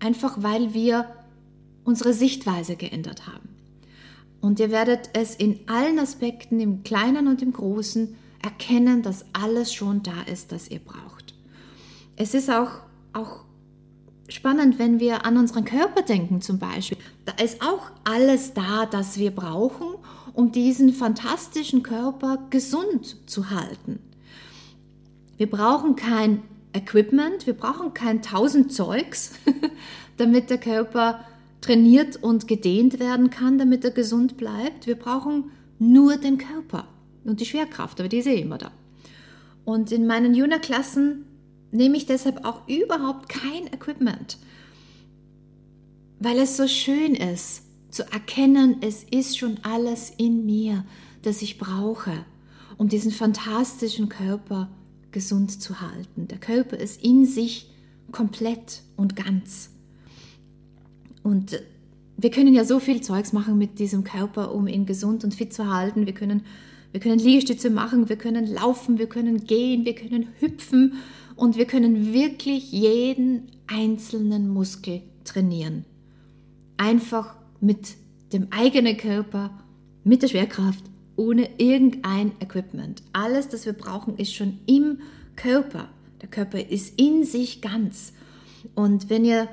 Einfach 0.00 0.42
weil 0.42 0.74
wir 0.74 1.06
unsere 1.84 2.12
Sichtweise 2.12 2.76
geändert 2.76 3.26
haben. 3.26 3.48
Und 4.40 4.58
ihr 4.58 4.70
werdet 4.70 5.10
es 5.12 5.34
in 5.34 5.60
allen 5.68 5.98
Aspekten, 5.98 6.58
im 6.60 6.82
Kleinen 6.82 7.28
und 7.28 7.42
im 7.42 7.52
Großen, 7.52 8.16
erkennen, 8.42 9.02
dass 9.02 9.24
alles 9.32 9.72
schon 9.72 10.02
da 10.02 10.22
ist, 10.30 10.52
das 10.52 10.68
ihr 10.68 10.80
braucht. 10.80 11.34
Es 12.16 12.34
ist 12.34 12.50
auch, 12.50 12.70
auch 13.12 13.44
spannend, 14.28 14.78
wenn 14.78 14.98
wir 14.98 15.24
an 15.24 15.36
unseren 15.36 15.64
Körper 15.64 16.02
denken 16.02 16.40
zum 16.40 16.58
Beispiel. 16.58 16.98
Da 17.24 17.42
ist 17.42 17.62
auch 17.62 17.90
alles 18.04 18.52
da, 18.52 18.86
das 18.86 19.18
wir 19.18 19.30
brauchen, 19.30 19.86
um 20.32 20.50
diesen 20.50 20.92
fantastischen 20.92 21.82
Körper 21.82 22.38
gesund 22.50 23.28
zu 23.30 23.50
halten. 23.50 24.00
Wir 25.36 25.48
brauchen 25.48 25.96
kein 25.96 26.42
Equipment, 26.72 27.46
wir 27.46 27.54
brauchen 27.54 27.94
kein 27.94 28.22
tausend 28.22 28.72
Zeugs, 28.72 29.32
damit 30.16 30.50
der 30.50 30.58
Körper 30.58 31.24
trainiert 31.62 32.16
und 32.16 32.46
gedehnt 32.46 33.00
werden 33.00 33.30
kann, 33.30 33.56
damit 33.56 33.84
er 33.84 33.92
gesund 33.92 34.36
bleibt. 34.36 34.86
Wir 34.86 34.96
brauchen 34.96 35.50
nur 35.78 36.16
den 36.16 36.36
Körper 36.36 36.86
und 37.24 37.40
die 37.40 37.46
Schwerkraft, 37.46 37.98
aber 38.00 38.10
die 38.10 38.18
ist 38.18 38.26
eh 38.26 38.40
immer 38.40 38.58
da. 38.58 38.70
Und 39.64 39.90
in 39.92 40.06
meinen 40.06 40.34
Juna-Klassen 40.34 41.24
nehme 41.70 41.96
ich 41.96 42.04
deshalb 42.04 42.44
auch 42.44 42.68
überhaupt 42.68 43.28
kein 43.28 43.68
Equipment, 43.72 44.38
weil 46.18 46.38
es 46.38 46.56
so 46.56 46.66
schön 46.68 47.14
ist 47.14 47.62
zu 47.90 48.04
erkennen, 48.10 48.78
es 48.80 49.04
ist 49.04 49.38
schon 49.38 49.58
alles 49.62 50.12
in 50.16 50.44
mir, 50.44 50.84
das 51.22 51.42
ich 51.42 51.58
brauche, 51.58 52.24
um 52.78 52.88
diesen 52.88 53.12
fantastischen 53.12 54.08
Körper 54.08 54.68
gesund 55.12 55.62
zu 55.62 55.80
halten. 55.80 56.26
Der 56.28 56.38
Körper 56.38 56.76
ist 56.76 57.02
in 57.02 57.26
sich 57.26 57.70
komplett 58.10 58.82
und 58.96 59.14
ganz. 59.14 59.71
Und 61.22 61.60
wir 62.16 62.30
können 62.30 62.54
ja 62.54 62.64
so 62.64 62.78
viel 62.78 63.00
Zeugs 63.00 63.32
machen 63.32 63.58
mit 63.58 63.78
diesem 63.78 64.04
Körper, 64.04 64.54
um 64.54 64.66
ihn 64.66 64.86
gesund 64.86 65.24
und 65.24 65.34
fit 65.34 65.52
zu 65.52 65.72
halten. 65.72 66.06
Wir 66.06 66.14
können 66.14 66.42
Wir 66.92 67.00
können 67.00 67.18
Liegestütze 67.18 67.70
machen, 67.70 68.10
wir 68.10 68.16
können 68.16 68.46
laufen, 68.46 68.98
wir 68.98 69.08
können 69.08 69.44
gehen, 69.46 69.86
wir 69.86 69.94
können 69.94 70.28
hüpfen 70.40 70.94
und 71.36 71.56
wir 71.56 71.64
können 71.64 72.12
wirklich 72.12 72.70
jeden 72.70 73.48
einzelnen 73.66 74.50
Muskel 74.50 75.00
trainieren. 75.24 75.86
Einfach 76.76 77.34
mit 77.60 77.96
dem 78.34 78.48
eigenen 78.50 78.98
Körper, 78.98 79.58
mit 80.04 80.20
der 80.20 80.28
Schwerkraft, 80.28 80.84
ohne 81.16 81.48
irgendein 81.56 82.32
Equipment. 82.40 83.02
Alles, 83.14 83.48
das 83.48 83.64
wir 83.64 83.72
brauchen, 83.72 84.18
ist 84.18 84.34
schon 84.34 84.58
im 84.66 84.98
Körper. 85.34 85.88
Der 86.20 86.28
Körper 86.28 86.60
ist 86.60 87.00
in 87.00 87.24
sich 87.24 87.62
ganz. 87.62 88.12
Und 88.74 89.08
wenn 89.08 89.24
ihr 89.24 89.48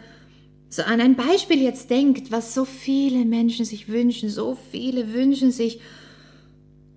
so 0.69 0.83
an 0.83 1.01
ein 1.01 1.15
Beispiel 1.15 1.61
jetzt 1.61 1.89
denkt, 1.89 2.31
was 2.31 2.53
so 2.53 2.63
viele 2.63 3.25
Menschen 3.25 3.65
sich 3.65 3.87
wünschen, 3.89 4.29
so 4.29 4.57
viele 4.71 5.13
wünschen 5.13 5.51
sich 5.51 5.79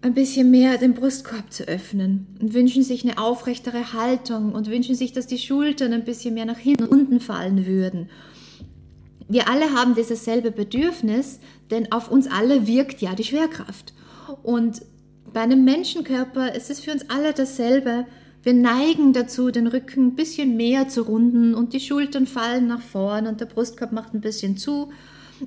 ein 0.03 0.15
bisschen 0.15 0.51
mehr 0.51 0.79
den 0.79 0.95
Brustkorb 0.95 1.53
zu 1.53 1.65
öffnen 1.65 2.27
und 2.41 2.55
wünschen 2.55 2.83
sich 2.83 3.05
eine 3.05 3.19
aufrechtere 3.19 3.93
Haltung 3.93 4.53
und 4.53 4.69
wünschen 4.69 4.95
sich, 4.95 5.13
dass 5.13 5.27
die 5.27 5.39
Schultern 5.39 5.93
ein 5.93 6.05
bisschen 6.05 6.35
mehr 6.35 6.45
nach 6.45 6.59
hinten 6.59 6.85
und 6.85 6.91
unten 6.91 7.21
fallen 7.21 7.67
würden. 7.67 8.11
Wir 9.29 9.49
alle 9.49 9.73
haben 9.73 9.95
dieses 9.95 10.25
selbe 10.25 10.51
Bedürfnis, 10.51 11.39
denn 11.71 11.91
auf 11.93 12.11
uns 12.11 12.27
alle 12.27 12.67
wirkt 12.67 13.01
ja 13.01 13.15
die 13.15 13.25
Schwerkraft. 13.25 13.95
Und 14.43 14.83
bei 15.33 15.41
einem 15.41 15.65
Menschenkörper 15.65 16.55
ist 16.55 16.69
es 16.69 16.81
für 16.81 16.93
uns 16.93 17.09
alle 17.09 17.33
dasselbe. 17.33 18.05
Wir 18.43 18.55
neigen 18.55 19.13
dazu, 19.13 19.51
den 19.51 19.69
Rücken 19.69 20.09
ein 20.09 20.15
bisschen 20.17 20.57
mehr 20.57 20.89
zu 20.89 21.03
runden 21.03 21.55
und 21.55 21.73
die 21.75 21.81
Schultern 21.81 22.27
fallen 22.27 22.67
nach 22.67 22.83
vorn 22.83 23.27
und 23.27 23.41
der 23.41 23.47
Brustkorb 23.47 23.93
macht 23.93 24.15
ein 24.15 24.21
bisschen 24.21 24.57
zu. 24.57 24.91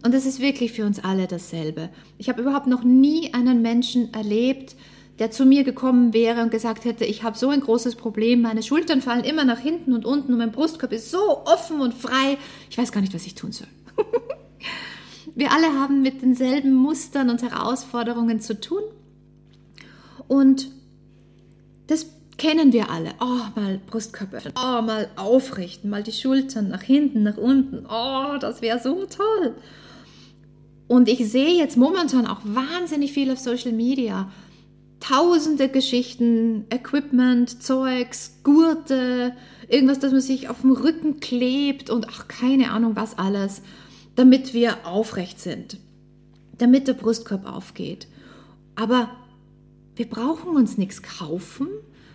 Und 0.02 0.14
das 0.14 0.26
ist 0.26 0.40
wirklich 0.40 0.72
für 0.72 0.86
uns 0.86 1.04
alle 1.04 1.28
dasselbe. 1.28 1.90
Ich 2.18 2.30
habe 2.30 2.42
überhaupt 2.42 2.68
noch 2.68 2.84
nie 2.84 3.34
einen 3.34 3.62
Menschen 3.62 4.14
erlebt, 4.14 4.76
der 5.20 5.32
zu 5.32 5.46
mir 5.46 5.64
gekommen 5.64 6.14
wäre 6.14 6.42
und 6.42 6.52
gesagt 6.52 6.86
hätte, 6.86 7.06
ich 7.06 7.24
habe 7.24 7.38
so 7.38 7.50
ein 7.50 7.62
großes 7.62 7.96
Problem, 7.96 8.42
meine 8.42 8.64
Schultern 8.64 9.02
fallen 9.02 9.24
immer 9.24 9.46
nach 9.46 9.60
hinten 9.60 9.94
und 9.94 10.06
unten 10.06 10.34
und 10.34 10.40
mein 10.40 10.52
Brustkorb 10.52 10.92
ist 10.92 11.12
so 11.12 11.46
offen 11.46 11.80
und 11.80 11.94
frei, 11.94 12.38
ich 12.70 12.78
weiß 12.78 12.92
gar 12.92 13.02
nicht, 13.02 13.14
was 13.14 13.26
ich 13.26 13.36
tun 13.36 13.52
soll. 13.52 13.68
Wir 15.36 15.52
alle 15.52 15.68
haben 15.80 16.02
mit 16.02 16.22
denselben 16.22 16.74
Mustern 16.74 17.30
und 17.30 17.42
Herausforderungen 17.42 18.40
zu 18.40 18.60
tun. 18.60 18.84
Und 20.28 20.72
das 21.88 22.06
kennen 22.38 22.74
wir 22.74 22.90
alle. 22.90 23.12
Oh, 23.20 23.42
mal 23.56 23.80
Brustkorb 23.88 24.34
öffnen. 24.34 24.54
Oh, 24.58 24.82
mal 24.82 25.10
aufrichten. 25.16 25.90
Mal 25.90 26.04
die 26.04 26.12
Schultern 26.12 26.70
nach 26.70 26.84
hinten, 26.84 27.24
nach 27.24 27.38
unten. 27.38 27.86
Oh, 27.86 28.38
das 28.40 28.62
wäre 28.62 28.80
so 28.80 29.06
toll. 29.06 29.56
Und 30.88 31.10
ich 31.10 31.30
sehe 31.30 31.58
jetzt 31.58 31.78
momentan 31.78 32.28
auch 32.28 32.42
wahnsinnig 32.44 33.12
viel 33.12 33.32
auf 33.32 33.40
Social 33.40 33.72
Media. 33.72 34.32
Tausende 35.00 35.70
Geschichten, 35.70 36.66
Equipment, 36.70 37.62
Zeugs, 37.62 38.40
Gurte, 38.44 39.34
irgendwas, 39.68 40.00
das 40.00 40.12
man 40.12 40.22
sich 40.22 40.50
auf 40.50 40.62
dem 40.62 40.72
Rücken 40.72 41.20
klebt 41.20 41.90
und 41.90 42.08
ach, 42.10 42.28
keine 42.28 42.72
Ahnung 42.72 42.96
was 42.96 43.18
alles 43.18 43.62
damit 44.16 44.54
wir 44.54 44.86
aufrecht 44.86 45.40
sind, 45.40 45.78
damit 46.58 46.88
der 46.88 46.94
Brustkorb 46.94 47.46
aufgeht. 47.46 48.08
Aber 48.76 49.10
wir 49.96 50.10
brauchen 50.10 50.56
uns 50.56 50.78
nichts 50.78 51.02
kaufen, 51.02 51.68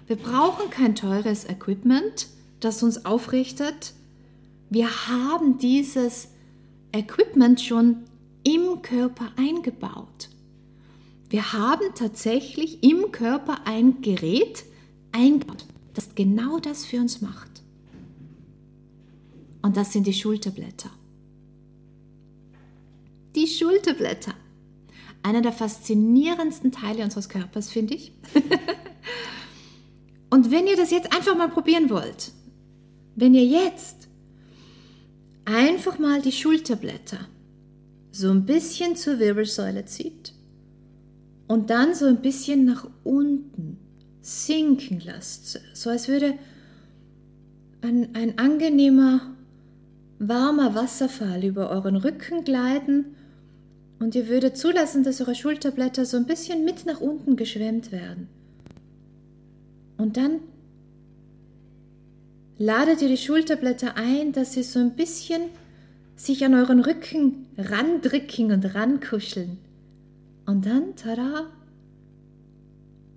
wir 0.06 0.16
brauchen 0.16 0.70
kein 0.70 0.94
teures 0.94 1.48
Equipment, 1.48 2.26
das 2.60 2.82
uns 2.82 3.04
aufrichtet. 3.04 3.94
Wir 4.68 5.08
haben 5.08 5.58
dieses 5.58 6.28
Equipment 6.92 7.60
schon 7.60 8.04
im 8.42 8.82
Körper 8.82 9.32
eingebaut. 9.36 10.28
Wir 11.28 11.52
haben 11.52 11.94
tatsächlich 11.94 12.82
im 12.82 13.12
Körper 13.12 13.66
ein 13.66 14.02
Gerät 14.02 14.64
eingebaut, 15.12 15.64
das 15.94 16.14
genau 16.14 16.58
das 16.58 16.84
für 16.84 16.98
uns 16.98 17.20
macht. 17.20 17.62
Und 19.62 19.76
das 19.76 19.92
sind 19.92 20.06
die 20.06 20.12
Schulterblätter. 20.12 20.90
Die 23.36 23.46
Schulterblätter. 23.46 24.34
Einer 25.22 25.42
der 25.42 25.52
faszinierendsten 25.52 26.72
Teile 26.72 27.04
unseres 27.04 27.28
Körpers, 27.28 27.70
finde 27.70 27.94
ich. 27.94 28.12
Und 30.30 30.50
wenn 30.50 30.66
ihr 30.66 30.76
das 30.76 30.92
jetzt 30.92 31.12
einfach 31.14 31.36
mal 31.36 31.48
probieren 31.48 31.90
wollt, 31.90 32.32
wenn 33.16 33.34
ihr 33.34 33.44
jetzt 33.44 34.08
einfach 35.44 35.98
mal 35.98 36.22
die 36.22 36.32
Schulterblätter 36.32 37.18
so 38.12 38.30
ein 38.30 38.46
bisschen 38.46 38.96
zur 38.96 39.18
Wirbelsäule 39.18 39.84
zieht 39.84 40.32
und 41.48 41.70
dann 41.70 41.94
so 41.94 42.06
ein 42.06 42.22
bisschen 42.22 42.64
nach 42.64 42.88
unten 43.02 43.78
sinken 44.20 45.02
lasst, 45.04 45.60
so 45.74 45.90
als 45.90 46.08
würde 46.08 46.34
ein, 47.82 48.14
ein 48.14 48.38
angenehmer, 48.38 49.34
warmer 50.18 50.74
Wasserfall 50.74 51.44
über 51.44 51.70
euren 51.70 51.96
Rücken 51.96 52.44
gleiten 52.44 53.16
und 53.98 54.14
ihr 54.14 54.28
würdet 54.28 54.56
zulassen, 54.56 55.02
dass 55.02 55.20
eure 55.20 55.34
Schulterblätter 55.34 56.04
so 56.04 56.16
ein 56.16 56.26
bisschen 56.26 56.64
mit 56.64 56.86
nach 56.86 57.00
unten 57.00 57.36
geschwemmt 57.36 57.90
werden. 57.90 58.28
Und 60.00 60.16
dann 60.16 60.40
ladet 62.56 63.02
ihr 63.02 63.08
die 63.08 63.18
Schulterblätter 63.18 63.96
ein, 63.96 64.32
dass 64.32 64.54
sie 64.54 64.62
so 64.62 64.78
ein 64.78 64.96
bisschen 64.96 65.42
sich 66.16 66.42
an 66.42 66.54
euren 66.54 66.80
Rücken 66.80 67.46
randrücken 67.58 68.50
und 68.50 68.74
rankuscheln. 68.74 69.58
Und 70.46 70.64
dann, 70.64 70.96
tada, 70.96 71.50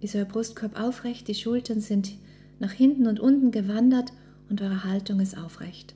ist 0.01 0.13
euer 0.13 0.25
Brustkorb 0.25 0.77
aufrecht, 0.77 1.29
die 1.29 1.35
Schultern 1.35 1.79
sind 1.79 2.11
nach 2.59 2.73
hinten 2.73 3.07
und 3.07 3.21
unten 3.21 3.51
gewandert 3.51 4.11
und 4.49 4.61
eure 4.61 4.83
Haltung 4.83 5.21
ist 5.21 5.37
aufrecht. 5.37 5.95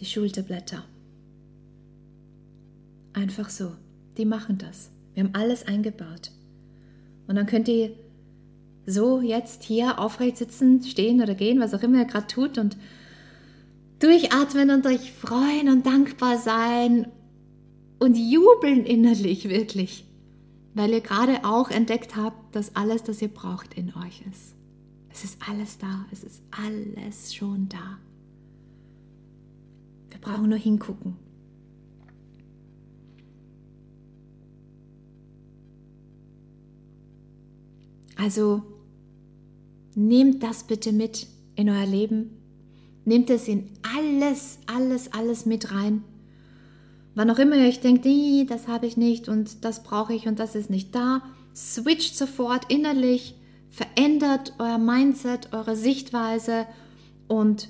Die 0.00 0.06
Schulterblätter. 0.06 0.84
Einfach 3.12 3.48
so. 3.48 3.70
Die 4.16 4.24
machen 4.24 4.58
das. 4.58 4.90
Wir 5.14 5.22
haben 5.22 5.34
alles 5.36 5.68
eingebaut. 5.68 6.32
Und 7.26 7.36
dann 7.36 7.46
könnt 7.46 7.68
ihr 7.68 7.90
so 8.86 9.20
jetzt 9.20 9.64
hier 9.64 9.98
aufrecht 9.98 10.36
sitzen, 10.36 10.82
stehen 10.82 11.20
oder 11.20 11.34
gehen, 11.34 11.60
was 11.60 11.74
auch 11.74 11.82
immer 11.82 11.98
ihr 11.98 12.04
gerade 12.04 12.26
tut 12.28 12.56
und 12.56 12.76
durchatmen 13.98 14.70
und 14.70 14.86
euch 14.86 15.12
freuen 15.12 15.68
und 15.68 15.86
dankbar 15.86 16.38
sein 16.38 17.08
und 17.98 18.16
jubeln 18.16 18.84
innerlich 18.84 19.48
wirklich, 19.48 20.04
weil 20.74 20.90
ihr 20.90 21.00
gerade 21.00 21.44
auch 21.44 21.70
entdeckt 21.70 22.14
habt, 22.16 22.54
dass 22.54 22.76
alles, 22.76 23.02
das 23.02 23.22
ihr 23.22 23.28
braucht, 23.28 23.74
in 23.74 23.92
euch 23.94 24.22
ist. 24.30 24.54
Es 25.10 25.24
ist 25.24 25.38
alles 25.48 25.78
da, 25.78 26.04
es 26.12 26.22
ist 26.22 26.42
alles 26.50 27.34
schon 27.34 27.68
da. 27.68 27.98
Wir 30.10 30.20
brauchen 30.20 30.50
nur 30.50 30.58
hingucken. 30.58 31.16
Also 38.16 38.62
nehmt 39.94 40.42
das 40.42 40.64
bitte 40.64 40.92
mit 40.92 41.26
in 41.54 41.70
euer 41.70 41.86
Leben. 41.86 42.30
Nehmt 43.04 43.30
es 43.30 43.46
in 43.46 43.70
alles, 43.96 44.58
alles, 44.66 45.12
alles 45.12 45.46
mit 45.46 45.72
rein. 45.72 46.02
Wann 47.14 47.30
auch 47.30 47.38
immer 47.38 47.56
ihr 47.56 47.68
euch 47.68 47.80
denkt, 47.80 48.06
das 48.50 48.68
habe 48.68 48.86
ich 48.86 48.96
nicht 48.96 49.28
und 49.28 49.64
das 49.64 49.82
brauche 49.82 50.12
ich 50.12 50.26
und 50.26 50.38
das 50.38 50.54
ist 50.54 50.68
nicht 50.68 50.94
da, 50.94 51.22
switcht 51.54 52.16
sofort 52.16 52.70
innerlich, 52.70 53.34
verändert 53.70 54.52
euer 54.58 54.78
Mindset, 54.78 55.52
eure 55.52 55.76
Sichtweise 55.76 56.66
und 57.26 57.68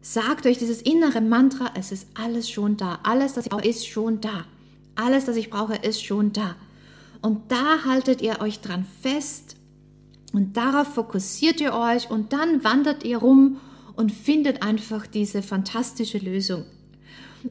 sagt 0.00 0.46
euch 0.46 0.58
dieses 0.58 0.80
innere 0.80 1.20
Mantra, 1.20 1.70
es 1.76 1.92
ist 1.92 2.08
alles 2.14 2.50
schon 2.50 2.76
da. 2.78 2.98
Alles, 3.02 3.34
das 3.34 3.44
ich 3.44 3.50
brauche, 3.50 3.68
ist 3.68 3.86
schon 3.86 4.20
da. 4.22 4.46
Alles, 4.94 5.26
das 5.26 5.36
ich 5.36 5.50
brauche, 5.50 5.76
ist 5.76 6.02
schon 6.02 6.32
da. 6.32 6.56
Und 7.20 7.52
da 7.52 7.84
haltet 7.84 8.22
ihr 8.22 8.40
euch 8.40 8.60
dran 8.60 8.86
fest 9.02 9.56
und 10.32 10.56
darauf 10.56 10.94
fokussiert 10.94 11.60
ihr 11.60 11.74
euch 11.74 12.10
und 12.10 12.32
dann 12.32 12.64
wandert 12.64 13.04
ihr 13.04 13.18
rum 13.18 13.58
und 13.94 14.12
findet 14.12 14.62
einfach 14.62 15.06
diese 15.06 15.42
fantastische 15.42 16.18
Lösung. 16.18 16.64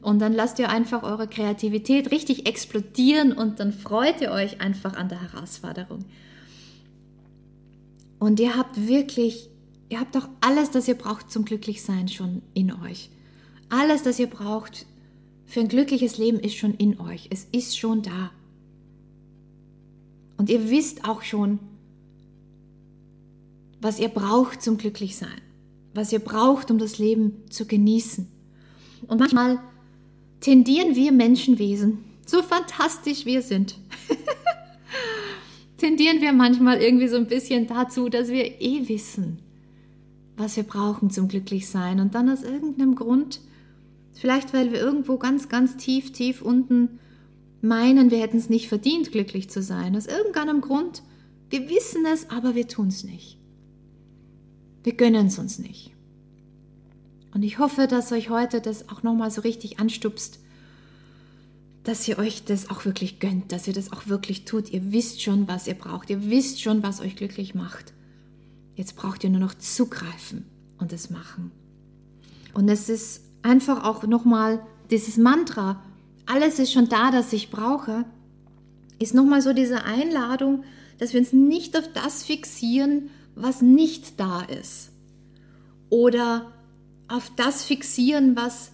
Und 0.00 0.20
dann 0.20 0.32
lasst 0.32 0.58
ihr 0.58 0.70
einfach 0.70 1.02
eure 1.02 1.28
Kreativität 1.28 2.10
richtig 2.10 2.48
explodieren 2.48 3.32
und 3.32 3.60
dann 3.60 3.72
freut 3.72 4.20
ihr 4.20 4.30
euch 4.30 4.60
einfach 4.60 4.94
an 4.96 5.08
der 5.08 5.20
Herausforderung. 5.20 6.04
Und 8.18 8.40
ihr 8.40 8.56
habt 8.56 8.88
wirklich, 8.88 9.50
ihr 9.90 10.00
habt 10.00 10.14
doch 10.14 10.28
alles, 10.40 10.70
das 10.70 10.88
ihr 10.88 10.94
braucht 10.94 11.30
zum 11.30 11.44
Glücklichsein 11.44 12.08
schon 12.08 12.42
in 12.54 12.72
euch. 12.72 13.10
Alles, 13.68 14.02
das 14.02 14.18
ihr 14.18 14.28
braucht 14.28 14.86
für 15.44 15.60
ein 15.60 15.68
glückliches 15.68 16.16
Leben 16.16 16.40
ist 16.40 16.56
schon 16.56 16.74
in 16.74 16.98
euch. 16.98 17.28
Es 17.30 17.46
ist 17.52 17.76
schon 17.78 18.00
da. 18.00 18.30
Und 20.38 20.48
ihr 20.48 20.70
wisst 20.70 21.04
auch 21.06 21.22
schon, 21.22 21.58
was 23.82 23.98
ihr 23.98 24.08
braucht 24.08 24.62
zum 24.62 24.78
Glücklichsein, 24.78 25.40
was 25.92 26.12
ihr 26.12 26.20
braucht, 26.20 26.70
um 26.70 26.78
das 26.78 26.98
Leben 26.98 27.42
zu 27.50 27.66
genießen. 27.66 28.28
Und 29.08 29.18
manchmal 29.18 29.58
tendieren 30.40 30.94
wir 30.94 31.12
Menschenwesen 31.12 31.98
so 32.24 32.42
fantastisch 32.42 33.26
wir 33.26 33.42
sind, 33.42 33.76
tendieren 35.76 36.20
wir 36.20 36.32
manchmal 36.32 36.80
irgendwie 36.80 37.08
so 37.08 37.16
ein 37.16 37.26
bisschen 37.26 37.66
dazu, 37.66 38.08
dass 38.08 38.28
wir 38.28 38.60
eh 38.60 38.88
wissen, 38.88 39.40
was 40.36 40.56
wir 40.56 40.62
brauchen 40.62 41.10
zum 41.10 41.28
Glücklichsein. 41.28 42.00
Und 42.00 42.14
dann 42.14 42.30
aus 42.30 42.42
irgendeinem 42.42 42.94
Grund, 42.94 43.40
vielleicht 44.12 44.54
weil 44.54 44.72
wir 44.72 44.80
irgendwo 44.80 45.18
ganz, 45.18 45.48
ganz 45.48 45.76
tief, 45.76 46.12
tief 46.12 46.40
unten 46.40 47.00
meinen, 47.60 48.10
wir 48.10 48.18
hätten 48.18 48.38
es 48.38 48.48
nicht 48.48 48.68
verdient, 48.68 49.12
glücklich 49.12 49.50
zu 49.50 49.60
sein. 49.60 49.96
Aus 49.96 50.06
irgendeinem 50.06 50.60
Grund, 50.60 51.02
wir 51.50 51.68
wissen 51.68 52.06
es, 52.06 52.30
aber 52.30 52.54
wir 52.54 52.68
tun 52.68 52.88
es 52.88 53.04
nicht. 53.04 53.41
Wir 54.82 54.94
gönnen 54.94 55.26
es 55.26 55.38
uns 55.38 55.58
nicht. 55.58 55.92
Und 57.34 57.42
ich 57.42 57.58
hoffe, 57.58 57.86
dass 57.86 58.12
euch 58.12 58.30
heute 58.30 58.60
das 58.60 58.88
auch 58.88 59.02
nochmal 59.02 59.30
so 59.30 59.40
richtig 59.40 59.78
anstupst, 59.78 60.38
dass 61.84 62.06
ihr 62.06 62.18
euch 62.18 62.44
das 62.44 62.70
auch 62.70 62.84
wirklich 62.84 63.18
gönnt, 63.18 63.50
dass 63.52 63.66
ihr 63.66 63.72
das 63.72 63.92
auch 63.92 64.06
wirklich 64.06 64.44
tut. 64.44 64.70
Ihr 64.70 64.92
wisst 64.92 65.22
schon, 65.22 65.48
was 65.48 65.66
ihr 65.66 65.74
braucht. 65.74 66.10
Ihr 66.10 66.30
wisst 66.30 66.60
schon, 66.60 66.82
was 66.82 67.00
euch 67.00 67.16
glücklich 67.16 67.54
macht. 67.54 67.92
Jetzt 68.76 68.96
braucht 68.96 69.24
ihr 69.24 69.30
nur 69.30 69.40
noch 69.40 69.54
zugreifen 69.54 70.44
und 70.78 70.92
es 70.92 71.10
machen. 71.10 71.50
Und 72.54 72.68
es 72.68 72.88
ist 72.88 73.22
einfach 73.42 73.84
auch 73.84 74.06
nochmal 74.06 74.64
dieses 74.90 75.16
Mantra, 75.16 75.82
alles 76.26 76.58
ist 76.58 76.72
schon 76.72 76.88
da, 76.88 77.10
das 77.10 77.32
ich 77.32 77.50
brauche, 77.50 78.04
ist 78.98 79.14
nochmal 79.14 79.42
so 79.42 79.52
diese 79.52 79.84
Einladung, 79.84 80.64
dass 80.98 81.12
wir 81.12 81.20
uns 81.20 81.32
nicht 81.32 81.76
auf 81.76 81.88
das 81.92 82.22
fixieren, 82.22 83.10
was 83.34 83.62
nicht 83.62 84.18
da 84.20 84.42
ist. 84.42 84.90
Oder 85.90 86.52
auf 87.08 87.30
das 87.36 87.64
fixieren, 87.64 88.36
was, 88.36 88.72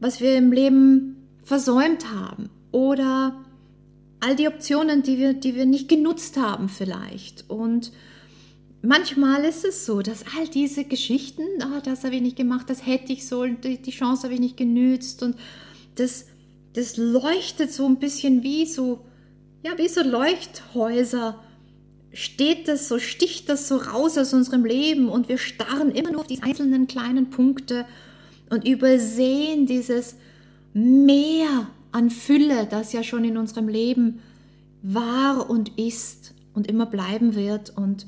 was 0.00 0.20
wir 0.20 0.36
im 0.36 0.52
Leben 0.52 1.28
versäumt 1.44 2.10
haben. 2.12 2.50
Oder 2.72 3.44
all 4.20 4.36
die 4.36 4.48
Optionen, 4.48 5.02
die 5.02 5.18
wir, 5.18 5.34
die 5.34 5.54
wir 5.54 5.66
nicht 5.66 5.88
genutzt 5.88 6.36
haben 6.36 6.68
vielleicht. 6.68 7.48
Und 7.50 7.92
manchmal 8.82 9.44
ist 9.44 9.64
es 9.64 9.84
so, 9.84 10.00
dass 10.00 10.24
all 10.36 10.46
diese 10.48 10.84
Geschichten, 10.84 11.42
oh, 11.60 11.80
das 11.84 12.04
habe 12.04 12.16
ich 12.16 12.22
nicht 12.22 12.36
gemacht, 12.36 12.70
das 12.70 12.86
hätte 12.86 13.12
ich 13.12 13.26
sollen, 13.26 13.58
die, 13.60 13.90
Chance 13.90 14.24
habe 14.24 14.34
ich 14.34 14.40
nicht 14.40 14.56
genützt 14.56 15.22
und 15.22 15.36
das, 15.96 16.26
das 16.72 16.96
leuchtet 16.96 17.72
so 17.72 17.86
ein 17.86 17.98
bisschen 17.98 18.42
wie 18.42 18.66
so, 18.66 19.04
ja, 19.64 19.76
wie 19.76 19.88
so 19.88 20.02
Leuchthäuser. 20.02 21.38
Steht 22.12 22.68
das 22.68 22.88
so, 22.88 22.98
sticht 22.98 23.48
das 23.48 23.68
so 23.68 23.76
raus 23.76 24.18
aus 24.18 24.34
unserem 24.34 24.64
Leben 24.64 25.08
und 25.08 25.28
wir 25.28 25.38
starren 25.38 25.90
immer 25.90 26.12
nur 26.12 26.20
auf 26.20 26.26
die 26.26 26.42
einzelnen 26.42 26.86
kleinen 26.86 27.30
Punkte 27.30 27.86
und 28.50 28.68
übersehen 28.68 29.66
dieses 29.66 30.16
Meer 30.74 31.68
an 31.90 32.10
Fülle, 32.10 32.66
das 32.68 32.92
ja 32.92 33.02
schon 33.02 33.24
in 33.24 33.36
unserem 33.36 33.68
Leben 33.68 34.20
war 34.82 35.48
und 35.48 35.78
ist 35.78 36.34
und 36.54 36.66
immer 36.66 36.86
bleiben 36.86 37.34
wird. 37.34 37.70
Und 37.70 38.06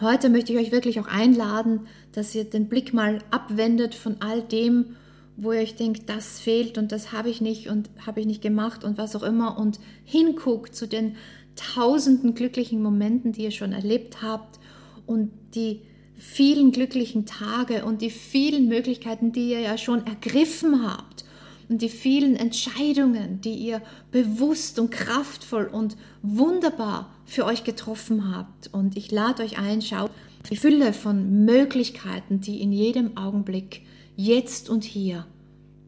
heute 0.00 0.28
möchte 0.28 0.52
ich 0.52 0.58
euch 0.58 0.72
wirklich 0.72 1.00
auch 1.00 1.06
einladen, 1.06 1.86
dass 2.12 2.34
ihr 2.34 2.44
den 2.44 2.68
Blick 2.68 2.92
mal 2.92 3.18
abwendet 3.30 3.94
von 3.94 4.16
all 4.20 4.42
dem, 4.42 4.96
wo 5.36 5.52
ihr 5.52 5.60
euch 5.60 5.76
denkt, 5.76 6.08
das 6.08 6.38
fehlt 6.38 6.76
und 6.76 6.92
das 6.92 7.12
habe 7.12 7.30
ich 7.30 7.40
nicht 7.40 7.68
und 7.68 7.88
habe 8.04 8.20
ich 8.20 8.26
nicht 8.26 8.42
gemacht 8.42 8.84
und 8.84 8.98
was 8.98 9.16
auch 9.16 9.22
immer 9.22 9.58
und 9.58 9.80
hinguckt 10.04 10.74
zu 10.74 10.86
den 10.86 11.16
tausenden 11.60 12.34
glücklichen 12.34 12.82
Momenten, 12.82 13.32
die 13.32 13.44
ihr 13.44 13.50
schon 13.50 13.72
erlebt 13.72 14.22
habt 14.22 14.58
und 15.06 15.30
die 15.54 15.80
vielen 16.16 16.72
glücklichen 16.72 17.26
Tage 17.26 17.84
und 17.84 18.02
die 18.02 18.10
vielen 18.10 18.68
Möglichkeiten, 18.68 19.32
die 19.32 19.50
ihr 19.50 19.60
ja 19.60 19.78
schon 19.78 20.06
ergriffen 20.06 20.86
habt 20.86 21.24
und 21.68 21.82
die 21.82 21.88
vielen 21.88 22.36
Entscheidungen, 22.36 23.40
die 23.40 23.54
ihr 23.54 23.80
bewusst 24.10 24.78
und 24.78 24.90
kraftvoll 24.90 25.66
und 25.66 25.96
wunderbar 26.22 27.14
für 27.24 27.44
euch 27.44 27.64
getroffen 27.64 28.34
habt. 28.34 28.68
Und 28.72 28.96
ich 28.96 29.10
lade 29.10 29.42
euch 29.42 29.58
ein, 29.58 29.80
schaut 29.80 30.10
die 30.50 30.56
Fülle 30.56 30.92
von 30.92 31.44
Möglichkeiten, 31.44 32.40
die 32.40 32.60
in 32.60 32.72
jedem 32.72 33.16
Augenblick 33.16 33.82
jetzt 34.16 34.68
und 34.68 34.84
hier 34.84 35.26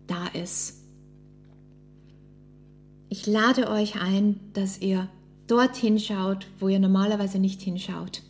da 0.06 0.28
ist. 0.28 0.78
Ich 3.08 3.26
lade 3.26 3.68
euch 3.68 4.00
ein, 4.00 4.40
dass 4.54 4.80
ihr 4.80 5.08
dorthin 5.46 5.98
schaut, 5.98 6.46
wo 6.58 6.68
ihr 6.68 6.78
normalerweise 6.78 7.38
nicht 7.38 7.62
hinschaut, 7.62 8.22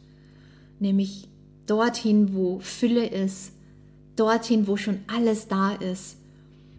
nämlich 0.81 1.29
dorthin, 1.67 2.35
wo 2.35 2.59
Fülle 2.61 3.07
ist, 3.07 3.53
dorthin, 4.17 4.67
wo 4.67 4.77
schon 4.77 5.01
alles 5.07 5.49
da 5.49 5.73
ist. 5.73 6.19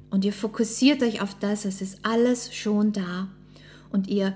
Und 0.09 0.25
ihr 0.25 0.33
fokussiert 0.33 1.01
euch 1.01 1.21
auf 1.21 1.35
das, 1.39 1.65
es 1.65 1.81
ist 1.81 1.99
alles 2.03 2.53
schon 2.53 2.91
da. 2.91 3.29
Und 3.91 4.07
ihr 4.07 4.35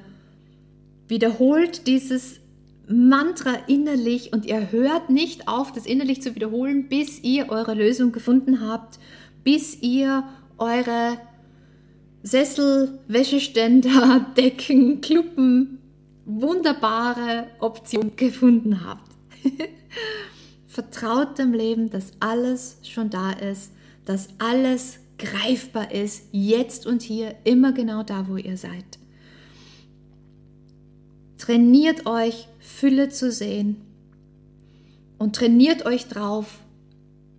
wiederholt 1.07 1.87
dieses 1.87 2.39
Mantra 2.87 3.53
innerlich 3.67 4.31
und 4.33 4.45
ihr 4.45 4.71
hört 4.71 5.09
nicht 5.09 5.47
auf, 5.47 5.71
das 5.73 5.85
innerlich 5.85 6.21
zu 6.21 6.35
wiederholen, 6.35 6.87
bis 6.87 7.21
ihr 7.21 7.49
eure 7.49 7.73
Lösung 7.73 8.11
gefunden 8.11 8.61
habt, 8.61 8.97
bis 9.43 9.81
ihr 9.81 10.23
eure 10.57 11.17
Sessel, 12.23 12.99
Wäscheständer, 13.07 14.25
Decken, 14.37 15.01
Kluppen, 15.01 15.76
wunderbare 16.27 17.47
Option 17.59 18.11
gefunden 18.17 18.85
habt. 18.85 19.09
Vertraut 20.67 21.39
dem 21.39 21.53
Leben, 21.53 21.89
dass 21.89 22.11
alles 22.19 22.77
schon 22.83 23.09
da 23.09 23.31
ist, 23.31 23.71
dass 24.05 24.27
alles 24.37 24.99
greifbar 25.17 25.91
ist, 25.91 26.25
jetzt 26.31 26.85
und 26.85 27.01
hier, 27.01 27.33
immer 27.45 27.71
genau 27.71 28.03
da, 28.03 28.27
wo 28.27 28.35
ihr 28.35 28.57
seid. 28.57 28.99
Trainiert 31.37 32.05
euch, 32.05 32.47
Fülle 32.59 33.09
zu 33.09 33.31
sehen 33.31 33.77
und 35.17 35.35
trainiert 35.35 35.85
euch 35.85 36.07
drauf, 36.07 36.59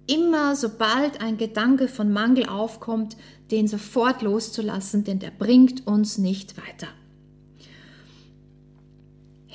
immer 0.06 0.56
sobald 0.56 1.20
ein 1.20 1.36
Gedanke 1.36 1.88
von 1.88 2.10
Mangel 2.10 2.46
aufkommt, 2.48 3.16
den 3.50 3.68
sofort 3.68 4.22
loszulassen, 4.22 5.04
denn 5.04 5.18
der 5.18 5.30
bringt 5.30 5.86
uns 5.86 6.16
nicht 6.16 6.56
weiter. 6.56 6.88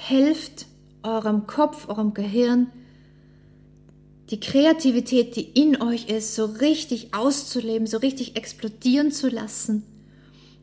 Helft 0.06 0.66
eurem 1.02 1.48
Kopf, 1.48 1.88
eurem 1.88 2.14
Gehirn, 2.14 2.68
die 4.32 4.40
Kreativität, 4.40 5.38
die 5.38 5.44
in 5.44 5.82
euch 5.82 6.10
ist, 6.10 6.36
so 6.36 6.44
richtig 6.44 7.14
auszuleben, 7.14 7.88
so 7.88 7.98
richtig 7.98 8.36
explodieren 8.36 9.12
zu 9.12 9.30
lassen. 9.30 9.84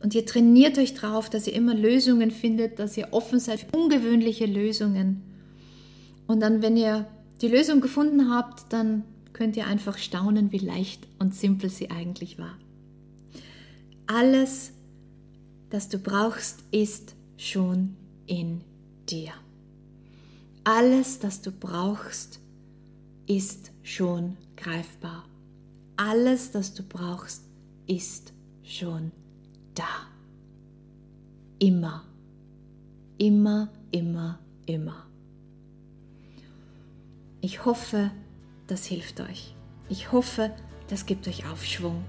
Und 0.03 0.15
ihr 0.15 0.27
trainiert 0.27 0.77
euch 0.77 0.93
drauf, 0.93 1.31
dass 1.31 1.47
ihr 1.47 1.55
immer 1.55 1.75
Lösungen 1.75 2.31
findet, 2.31 2.79
dass 2.79 2.99
ihr 2.99 3.09
offen 3.13 3.41
seid 3.41 3.61
für 3.61 3.79
ungewöhnliche 3.79 4.45
Lösungen. 4.45 5.23
Und 6.27 6.41
dann, 6.41 6.61
wenn 6.61 6.77
ihr 6.77 7.07
die 7.41 7.49
Lösung 7.49 7.81
gefunden 7.81 8.31
habt, 8.31 8.71
dann 8.75 9.05
könnt 9.33 9.57
ihr 9.57 9.67
einfach 9.67 9.97
staunen, 9.97 10.53
wie 10.53 10.59
leicht 10.59 11.07
und 11.19 11.35
simpel 11.35 11.71
sie 11.71 11.91
eigentlich 11.91 12.39
war. 12.39 12.59
Alles, 14.07 14.73
das 15.71 15.89
du 15.89 15.99
brauchst, 15.99 16.59
ist 16.73 17.15
schon 17.39 17.97
in 18.27 18.61
dir. 19.11 19.33
Alles, 20.65 21.19
das 21.19 21.41
du 21.43 21.51
brauchst, 21.51 22.41
ist 23.27 23.73
schon 23.83 24.37
greifbar. 24.57 25.25
Alles, 25.97 26.51
das 26.51 26.75
du 26.75 26.83
brauchst, 26.83 27.45
ist 27.87 28.33
schon 28.63 29.13
da. 29.75 30.07
Immer, 31.59 32.05
immer, 33.19 33.69
immer, 33.91 34.39
immer. 34.67 35.07
Ich 37.41 37.65
hoffe, 37.65 38.11
das 38.67 38.85
hilft 38.85 39.21
euch. 39.21 39.55
Ich 39.89 40.13
hoffe, 40.13 40.55
das 40.89 41.07
gibt 41.07 41.27
euch 41.27 41.47
Aufschwung. 41.47 42.05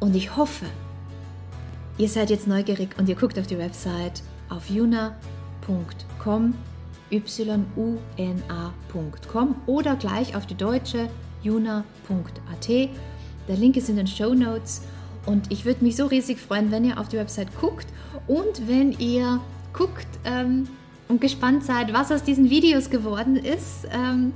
Und 0.00 0.14
ich 0.14 0.36
hoffe, 0.36 0.66
ihr 1.98 2.08
seid 2.08 2.30
jetzt 2.30 2.46
neugierig 2.46 2.96
und 2.98 3.08
ihr 3.08 3.14
guckt 3.14 3.38
auf 3.38 3.46
die 3.46 3.58
Website 3.58 4.22
auf 4.48 4.68
yuna.com, 4.68 6.54
yuna.com 7.76 7.96
oder 9.66 9.96
gleich 9.96 10.36
auf 10.36 10.46
die 10.46 10.54
deutsche 10.54 11.08
yuna.at. 11.42 12.68
Der 13.48 13.56
Link 13.56 13.76
ist 13.76 13.88
in 13.88 13.96
den 13.96 14.06
Show 14.06 14.34
Notes 14.34 14.82
und 15.26 15.50
ich 15.50 15.64
würde 15.64 15.84
mich 15.84 15.96
so 15.96 16.06
riesig 16.06 16.38
freuen, 16.40 16.70
wenn 16.70 16.84
ihr 16.84 16.98
auf 16.98 17.08
die 17.08 17.16
Website 17.16 17.48
guckt 17.60 17.86
und 18.26 18.68
wenn 18.68 18.92
ihr 18.92 19.40
guckt, 19.72 20.06
ähm, 20.24 20.68
und 21.12 21.20
gespannt 21.20 21.64
seid, 21.64 21.92
was 21.92 22.10
aus 22.10 22.22
diesen 22.22 22.50
Videos 22.50 22.90
geworden 22.90 23.36
ist. 23.36 23.86
Ähm, 23.92 24.32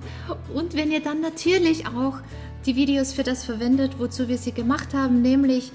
und 0.54 0.76
wenn 0.76 0.92
ihr 0.92 1.00
dann 1.00 1.20
natürlich 1.20 1.86
auch 1.86 2.18
die 2.66 2.76
Videos 2.76 3.12
für 3.12 3.22
das 3.22 3.44
verwendet, 3.44 3.98
wozu 3.98 4.28
wir 4.28 4.36
sie 4.36 4.52
gemacht 4.52 4.92
haben, 4.92 5.22
nämlich 5.22 5.72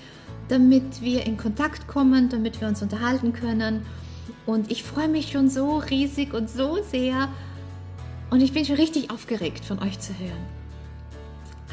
damit 0.52 1.02
wir 1.02 1.26
in 1.26 1.38
Kontakt 1.38 1.88
kommen, 1.88 2.28
damit 2.28 2.60
wir 2.60 2.68
uns 2.68 2.82
unterhalten 2.82 3.32
können. 3.32 3.86
Und 4.46 4.70
ich 4.70 4.84
freue 4.84 5.08
mich 5.08 5.32
schon 5.32 5.50
so 5.50 5.78
riesig 5.78 6.34
und 6.34 6.50
so 6.50 6.80
sehr. 6.84 7.30
Und 8.30 8.42
ich 8.42 8.52
bin 8.52 8.66
schon 8.66 8.76
richtig 8.76 9.12
aufgeregt, 9.12 9.64
von 9.64 9.80
euch 9.80 9.98
zu 10.00 10.12
hören. 10.20 10.46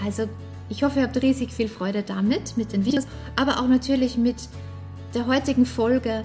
Also 0.05 0.29
ich 0.69 0.85
hoffe, 0.85 1.01
ihr 1.01 1.07
habt 1.07 1.21
riesig 1.21 1.53
viel 1.53 1.69
Freude 1.69 2.05
damit, 2.05 2.57
mit 2.57 2.73
den 2.73 2.85
Videos, 2.85 3.07
aber 3.35 3.59
auch 3.59 3.67
natürlich 3.67 4.17
mit 4.17 4.37
der 5.13 5.27
heutigen 5.27 5.67
Folge. 5.67 6.23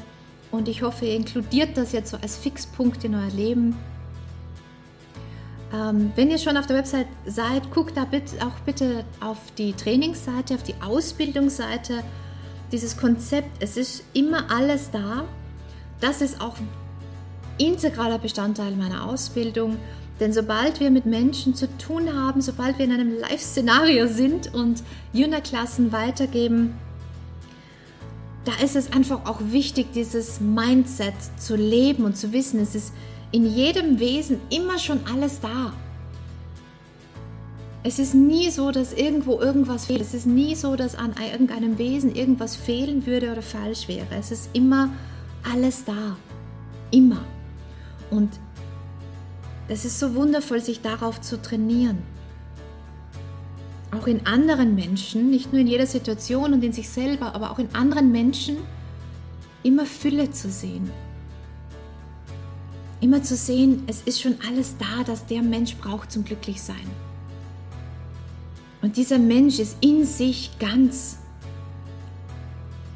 Und 0.51 0.67
ich 0.67 0.83
hoffe, 0.83 1.05
ihr 1.05 1.15
inkludiert 1.15 1.75
das 1.75 1.91
jetzt 1.91 2.11
so 2.11 2.17
als 2.17 2.37
Fixpunkt 2.37 3.03
in 3.03 3.15
euer 3.15 3.31
Leben. 3.31 3.75
Ähm, 5.73 6.11
wenn 6.15 6.29
ihr 6.29 6.37
schon 6.37 6.55
auf 6.55 6.67
der 6.67 6.77
Website 6.77 7.07
seid, 7.25 7.71
guckt 7.71 7.97
da 7.97 8.05
bitte, 8.05 8.35
auch 8.45 8.59
bitte 8.63 9.05
auf 9.21 9.39
die 9.57 9.73
Trainingsseite, 9.73 10.53
auf 10.53 10.61
die 10.61 10.75
Ausbildungsseite. 10.83 12.03
Dieses 12.73 12.97
Konzept, 12.97 13.61
es 13.61 13.77
ist 13.77 14.03
immer 14.13 14.49
alles 14.49 14.89
da. 14.89 15.25
Das 16.01 16.21
ist 16.21 16.41
auch 16.41 16.55
integraler 17.59 18.17
Bestandteil 18.17 18.75
meiner 18.75 19.05
Ausbildung. 19.05 19.77
Denn 20.19 20.33
sobald 20.33 20.79
wir 20.79 20.89
mit 20.89 21.05
Menschen 21.05 21.53
zu 21.53 21.67
tun 21.77 22.11
haben, 22.11 22.41
sobald 22.41 22.79
wir 22.79 22.85
in 22.85 22.91
einem 22.91 23.13
Live-Szenario 23.19 24.07
sind 24.07 24.55
und 24.55 24.81
Jüngerklassen 25.13 25.91
weitergeben, 25.91 26.73
da 28.43 28.53
ist 28.63 28.75
es 28.75 28.91
einfach 28.91 29.27
auch 29.27 29.39
wichtig, 29.51 29.93
dieses 29.93 30.41
Mindset 30.41 31.13
zu 31.37 31.55
leben 31.55 32.05
und 32.05 32.17
zu 32.17 32.33
wissen, 32.33 32.59
es 32.59 32.73
ist 32.73 32.91
in 33.31 33.45
jedem 33.45 33.99
Wesen 33.99 34.41
immer 34.49 34.79
schon 34.79 34.99
alles 35.13 35.39
da. 35.39 35.73
Es 37.85 37.99
ist 37.99 38.15
nie 38.15 38.49
so, 38.49 38.71
dass 38.71 38.93
irgendwo 38.93 39.41
irgendwas 39.41 39.85
fehlt. 39.87 39.99
Es 39.99 40.13
ist 40.13 40.25
nie 40.25 40.55
so, 40.55 40.77
dass 40.77 40.95
an 40.95 41.13
irgendeinem 41.19 41.77
Wesen 41.77 42.15
irgendwas 42.15 42.55
fehlen 42.55 43.05
würde 43.05 43.31
oder 43.33 43.41
falsch 43.41 43.89
wäre. 43.89 44.07
Es 44.17 44.31
ist 44.31 44.49
immer 44.53 44.89
alles 45.51 45.83
da. 45.83 46.15
Immer. 46.91 47.25
Und 48.09 48.29
es 49.67 49.83
ist 49.83 49.99
so 49.99 50.15
wundervoll, 50.15 50.61
sich 50.61 50.81
darauf 50.81 51.19
zu 51.19 51.41
trainieren. 51.41 51.97
Auch 53.91 54.07
in 54.07 54.25
anderen 54.25 54.75
Menschen, 54.75 55.29
nicht 55.29 55.51
nur 55.51 55.61
in 55.61 55.67
jeder 55.67 55.85
Situation 55.85 56.53
und 56.53 56.63
in 56.63 56.71
sich 56.71 56.89
selber, 56.89 57.35
aber 57.35 57.51
auch 57.51 57.59
in 57.59 57.73
anderen 57.75 58.13
Menschen 58.13 58.57
immer 59.61 59.85
Fülle 59.85 60.31
zu 60.31 60.49
sehen. 60.49 60.89
Immer 63.01 63.23
zu 63.23 63.35
sehen, 63.35 63.83
es 63.87 64.01
ist 64.03 64.21
schon 64.21 64.35
alles 64.47 64.77
da, 64.77 65.03
das 65.05 65.25
der 65.25 65.41
Mensch 65.41 65.75
braucht 65.75 66.11
zum 66.11 66.23
Glücklichsein. 66.23 66.87
Und 68.83 68.97
dieser 68.97 69.17
Mensch 69.17 69.59
ist 69.59 69.77
in 69.79 70.05
sich 70.05 70.51
ganz 70.59 71.17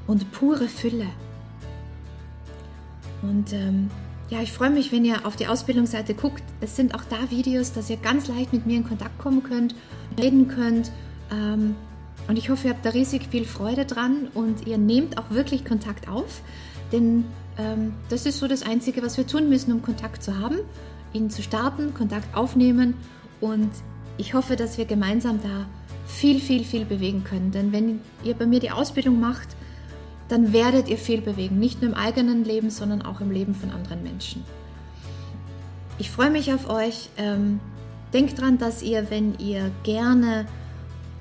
und 0.06 0.32
pure 0.34 0.68
Fülle. 0.68 1.08
Und 3.22 3.54
ähm, 3.54 3.90
ja, 4.30 4.42
ich 4.42 4.52
freue 4.52 4.70
mich, 4.70 4.92
wenn 4.92 5.06
ihr 5.06 5.26
auf 5.26 5.38
die 5.38 5.48
Ausbildungsseite 5.48 6.14
guckt. 6.14 6.44
Es 6.60 6.76
sind 6.76 6.94
auch 6.94 7.06
da 7.06 7.32
Videos, 7.32 7.72
dass 7.72 7.90
ihr 7.90 7.96
ganz 7.96 8.28
leicht 8.28 8.52
mit 8.52 8.66
mir 8.66 8.76
in 8.76 8.84
Kontakt 8.84 9.18
kommen 9.18 9.44
könnt, 9.44 9.76
reden 10.20 10.50
könnt. 10.50 10.92
Ähm, 11.32 11.76
und 12.28 12.38
ich 12.38 12.50
hoffe, 12.50 12.68
ihr 12.68 12.74
habt 12.74 12.86
da 12.86 12.90
riesig 12.90 13.28
viel 13.32 13.46
Freude 13.46 13.86
dran 13.86 14.28
und 14.34 14.68
ihr 14.68 14.78
nehmt 14.78 15.18
auch 15.18 15.30
wirklich 15.30 15.64
Kontakt 15.64 16.10
auf. 16.10 16.42
Denn 16.92 17.24
ähm, 17.58 17.94
das 18.10 18.26
ist 18.26 18.40
so 18.40 18.50
das 18.50 18.64
Einzige, 18.64 19.02
was 19.02 19.16
wir 19.16 19.26
tun 19.26 19.48
müssen, 19.48 19.72
um 19.72 19.82
Kontakt 19.82 20.22
zu 20.22 20.38
haben, 20.38 20.58
ihn 21.14 21.30
zu 21.30 21.42
starten, 21.42 21.94
Kontakt 21.94 22.36
aufnehmen. 22.36 22.96
Und 23.40 23.70
ich 24.18 24.34
hoffe, 24.34 24.58
dass 24.58 24.78
wir 24.78 24.84
gemeinsam 24.84 25.40
da 25.42 25.66
viel, 26.08 26.40
viel, 26.40 26.64
viel 26.64 26.86
bewegen 26.86 27.24
können. 27.24 27.52
Denn 27.52 27.72
wenn 27.72 28.02
ihr 28.24 28.34
bei 28.34 28.46
mir 28.46 28.60
die 28.60 28.72
Ausbildung 28.72 29.20
macht, 29.20 29.50
dann 30.30 30.54
werdet 30.54 30.88
ihr 30.88 30.98
viel 30.98 31.22
bewegen. 31.22 31.60
Nicht 31.60 31.82
nur 31.82 31.92
im 31.92 31.98
eigenen 31.98 32.44
Leben, 32.44 32.70
sondern 32.70 33.02
auch 33.02 33.22
im 33.22 33.32
Leben 33.32 33.54
von 33.54 33.72
anderen 33.72 34.04
Menschen. 34.04 34.44
Ich 36.00 36.10
freue 36.10 36.30
mich 36.30 36.54
auf 36.54 36.70
euch. 36.70 37.10
Ähm, 37.18 37.60
denkt 38.14 38.40
dran, 38.40 38.58
dass 38.58 38.82
ihr, 38.82 39.10
wenn 39.10 39.38
ihr 39.40 39.72
gerne 39.84 40.46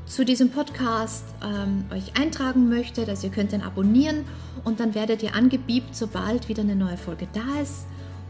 zu 0.07 0.25
diesem 0.25 0.51
Podcast 0.51 1.25
ähm, 1.43 1.85
euch 1.93 2.19
eintragen 2.19 2.69
möchtet, 2.69 3.09
dass 3.09 3.25
ihr 3.25 3.31
könnt 3.31 3.53
den 3.53 3.63
abonnieren 3.63 4.25
und 4.65 4.79
dann 4.79 4.95
werdet 4.95 5.23
ihr 5.23 5.35
angebiebt, 5.35 5.97
sobald 5.97 6.49
wieder 6.49 6.63
eine 6.63 6.77
neue 6.77 6.97
Folge 6.97 7.27
da 7.33 7.61
ist. 7.61 7.87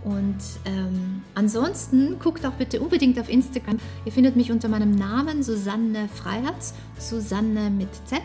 Und 0.06 0.38
ähm, 0.66 1.22
ansonsten 1.34 2.20
guckt 2.20 2.46
auch 2.46 2.52
bitte 2.52 2.80
unbedingt 2.80 3.18
auf 3.18 3.28
Instagram. 3.28 3.78
Ihr 4.04 4.12
findet 4.12 4.36
mich 4.36 4.52
unter 4.52 4.68
meinem 4.68 4.92
Namen 4.92 5.42
Susanne 5.42 6.08
Freiherz, 6.14 6.74
Susanne 6.96 7.70
mit 7.70 7.88
Z. 8.06 8.20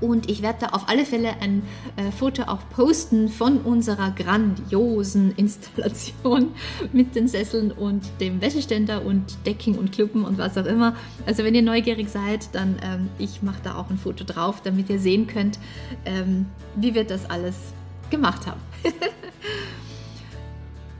Und 0.00 0.30
ich 0.30 0.40
werde 0.40 0.60
da 0.60 0.66
auf 0.68 0.88
alle 0.88 1.04
Fälle 1.04 1.34
ein 1.40 1.62
äh, 1.96 2.10
Foto 2.10 2.44
auch 2.44 2.60
posten 2.70 3.28
von 3.28 3.58
unserer 3.58 4.12
grandiosen 4.12 5.34
Installation 5.36 6.54
mit 6.92 7.14
den 7.14 7.28
Sesseln 7.28 7.70
und 7.70 8.04
dem 8.20 8.40
Wäscheständer 8.40 9.04
und 9.04 9.36
Decking 9.44 9.76
und 9.76 9.92
Kluppen 9.92 10.24
und 10.24 10.38
was 10.38 10.56
auch 10.56 10.64
immer. 10.64 10.96
Also 11.26 11.44
wenn 11.44 11.54
ihr 11.54 11.62
neugierig 11.62 12.08
seid, 12.08 12.48
dann 12.54 12.76
ähm, 12.82 13.10
ich 13.18 13.42
mache 13.42 13.60
da 13.62 13.74
auch 13.74 13.90
ein 13.90 13.98
Foto 13.98 14.24
drauf, 14.24 14.62
damit 14.62 14.88
ihr 14.88 14.98
sehen 14.98 15.26
könnt, 15.26 15.58
ähm, 16.06 16.46
wie 16.76 16.94
wir 16.94 17.04
das 17.04 17.28
alles 17.28 17.56
gemacht 18.10 18.46
haben. 18.46 18.60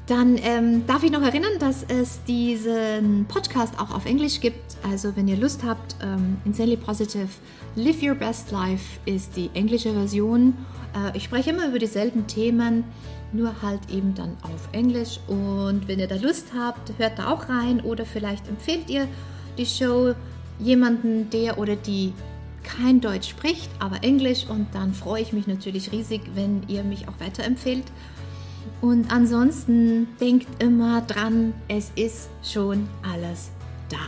Dann 0.06 0.38
ähm, 0.40 0.86
darf 0.86 1.02
ich 1.02 1.10
noch 1.10 1.22
erinnern, 1.22 1.58
dass 1.58 1.82
es 1.82 2.22
diesen 2.24 3.26
Podcast 3.26 3.76
auch 3.80 3.92
auf 3.92 4.06
Englisch 4.06 4.40
gibt. 4.40 4.76
Also 4.88 5.16
wenn 5.16 5.26
ihr 5.26 5.36
Lust 5.36 5.64
habt, 5.64 5.96
ähm, 6.00 6.36
Insanely 6.44 6.76
Positive 6.76 7.28
Live 7.74 8.02
Your 8.02 8.14
Best 8.14 8.52
Life 8.52 9.00
ist 9.04 9.36
die 9.36 9.50
englische 9.54 9.92
Version. 9.92 10.54
Äh, 10.94 11.16
ich 11.16 11.24
spreche 11.24 11.50
immer 11.50 11.66
über 11.66 11.80
dieselben 11.80 12.28
Themen, 12.28 12.84
nur 13.32 13.60
halt 13.62 13.80
eben 13.90 14.14
dann 14.14 14.36
auf 14.42 14.68
Englisch. 14.70 15.18
Und 15.26 15.88
wenn 15.88 15.98
ihr 15.98 16.06
da 16.06 16.14
Lust 16.14 16.52
habt, 16.56 16.92
hört 16.98 17.18
da 17.18 17.32
auch 17.32 17.48
rein 17.48 17.80
oder 17.80 18.06
vielleicht 18.06 18.46
empfehlt 18.46 18.88
ihr 18.88 19.08
die 19.58 19.66
Show 19.66 20.14
jemanden, 20.60 21.30
der 21.30 21.58
oder 21.58 21.74
die 21.74 22.12
kein 22.62 23.00
Deutsch 23.00 23.30
spricht, 23.30 23.70
aber 23.80 24.04
Englisch. 24.04 24.46
Und 24.48 24.68
dann 24.72 24.94
freue 24.94 25.22
ich 25.22 25.32
mich 25.32 25.48
natürlich 25.48 25.90
riesig, 25.90 26.20
wenn 26.34 26.62
ihr 26.68 26.84
mich 26.84 27.08
auch 27.08 27.18
weiterempfehlt. 27.18 27.84
Und 28.80 29.10
ansonsten 29.12 30.08
denkt 30.20 30.62
immer 30.62 31.00
dran, 31.02 31.54
es 31.68 31.90
ist 31.96 32.28
schon 32.42 32.88
alles 33.02 33.50
da. 33.88 33.98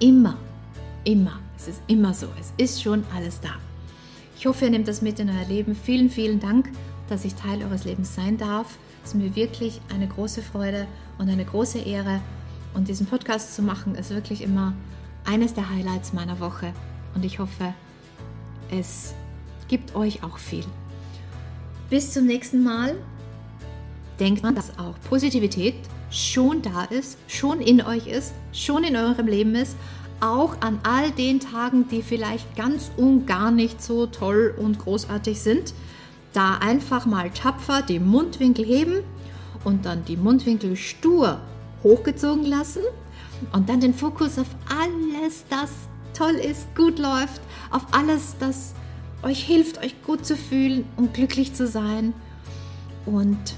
Immer, 0.00 0.36
immer. 1.04 1.38
Es 1.56 1.68
ist 1.68 1.82
immer 1.86 2.12
so. 2.12 2.26
Es 2.40 2.52
ist 2.56 2.82
schon 2.82 3.04
alles 3.14 3.40
da. 3.40 3.50
Ich 4.36 4.46
hoffe, 4.46 4.64
ihr 4.64 4.70
nehmt 4.72 4.88
das 4.88 5.02
mit 5.02 5.20
in 5.20 5.30
euer 5.30 5.46
Leben. 5.46 5.76
Vielen, 5.76 6.10
vielen 6.10 6.40
Dank, 6.40 6.70
dass 7.08 7.24
ich 7.24 7.34
Teil 7.34 7.62
eures 7.62 7.84
Lebens 7.84 8.14
sein 8.14 8.36
darf. 8.36 8.78
Es 9.04 9.10
ist 9.10 9.14
mir 9.14 9.34
wirklich 9.36 9.80
eine 9.94 10.08
große 10.08 10.42
Freude 10.42 10.88
und 11.18 11.28
eine 11.28 11.44
große 11.44 11.78
Ehre. 11.78 12.20
Und 12.74 12.88
diesen 12.88 13.06
Podcast 13.06 13.54
zu 13.54 13.62
machen, 13.62 13.94
ist 13.94 14.10
wirklich 14.10 14.42
immer 14.42 14.72
eines 15.24 15.54
der 15.54 15.70
Highlights 15.70 16.12
meiner 16.12 16.40
Woche. 16.40 16.72
Und 17.14 17.24
ich 17.24 17.38
hoffe, 17.38 17.74
es 18.70 19.14
gibt 19.68 19.94
euch 19.94 20.24
auch 20.24 20.38
viel. 20.38 20.64
Bis 21.90 22.12
zum 22.12 22.26
nächsten 22.26 22.64
Mal 22.64 22.96
denkt 24.20 24.42
man, 24.42 24.54
dass 24.54 24.78
auch 24.78 24.94
Positivität 25.08 25.74
schon 26.10 26.62
da 26.62 26.84
ist, 26.84 27.18
schon 27.26 27.60
in 27.60 27.82
euch 27.82 28.06
ist, 28.06 28.34
schon 28.52 28.84
in 28.84 28.96
eurem 28.96 29.26
Leben 29.26 29.54
ist, 29.54 29.76
auch 30.20 30.60
an 30.60 30.78
all 30.84 31.10
den 31.10 31.40
Tagen, 31.40 31.88
die 31.88 32.02
vielleicht 32.02 32.54
ganz 32.54 32.90
und 32.96 33.26
gar 33.26 33.50
nicht 33.50 33.82
so 33.82 34.06
toll 34.06 34.54
und 34.56 34.78
großartig 34.78 35.40
sind, 35.40 35.74
da 36.32 36.58
einfach 36.58 37.06
mal 37.06 37.30
tapfer 37.30 37.82
die 37.82 37.98
Mundwinkel 37.98 38.64
heben 38.64 39.02
und 39.64 39.84
dann 39.84 40.04
die 40.04 40.16
Mundwinkel 40.16 40.76
stur 40.76 41.40
hochgezogen 41.82 42.44
lassen 42.44 42.82
und 43.52 43.68
dann 43.68 43.80
den 43.80 43.94
Fokus 43.94 44.38
auf 44.38 44.46
alles, 44.68 45.44
das 45.50 45.70
toll 46.14 46.34
ist, 46.34 46.74
gut 46.76 46.98
läuft, 46.98 47.40
auf 47.70 47.86
alles, 47.90 48.36
das 48.38 48.74
euch 49.22 49.42
hilft, 49.42 49.78
euch 49.78 50.02
gut 50.02 50.24
zu 50.24 50.36
fühlen 50.36 50.84
und 50.96 51.14
glücklich 51.14 51.54
zu 51.54 51.66
sein. 51.66 52.14
Und 53.06 53.56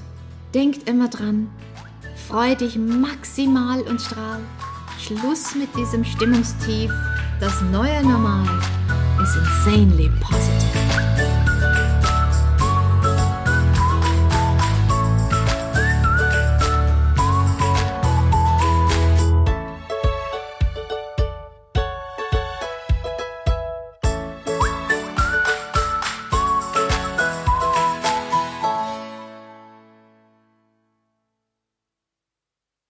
Denkt 0.54 0.88
immer 0.88 1.08
dran, 1.08 1.48
freu 2.28 2.54
dich 2.54 2.76
maximal 2.78 3.82
und 3.82 4.00
strahl. 4.00 4.38
Schluss 5.00 5.56
mit 5.56 5.68
diesem 5.76 6.04
Stimmungstief. 6.04 6.92
Das 7.40 7.60
neue 7.72 8.00
Normal 8.04 8.46
ist 9.20 9.36
insanely 9.36 10.08
positive. 10.20 10.73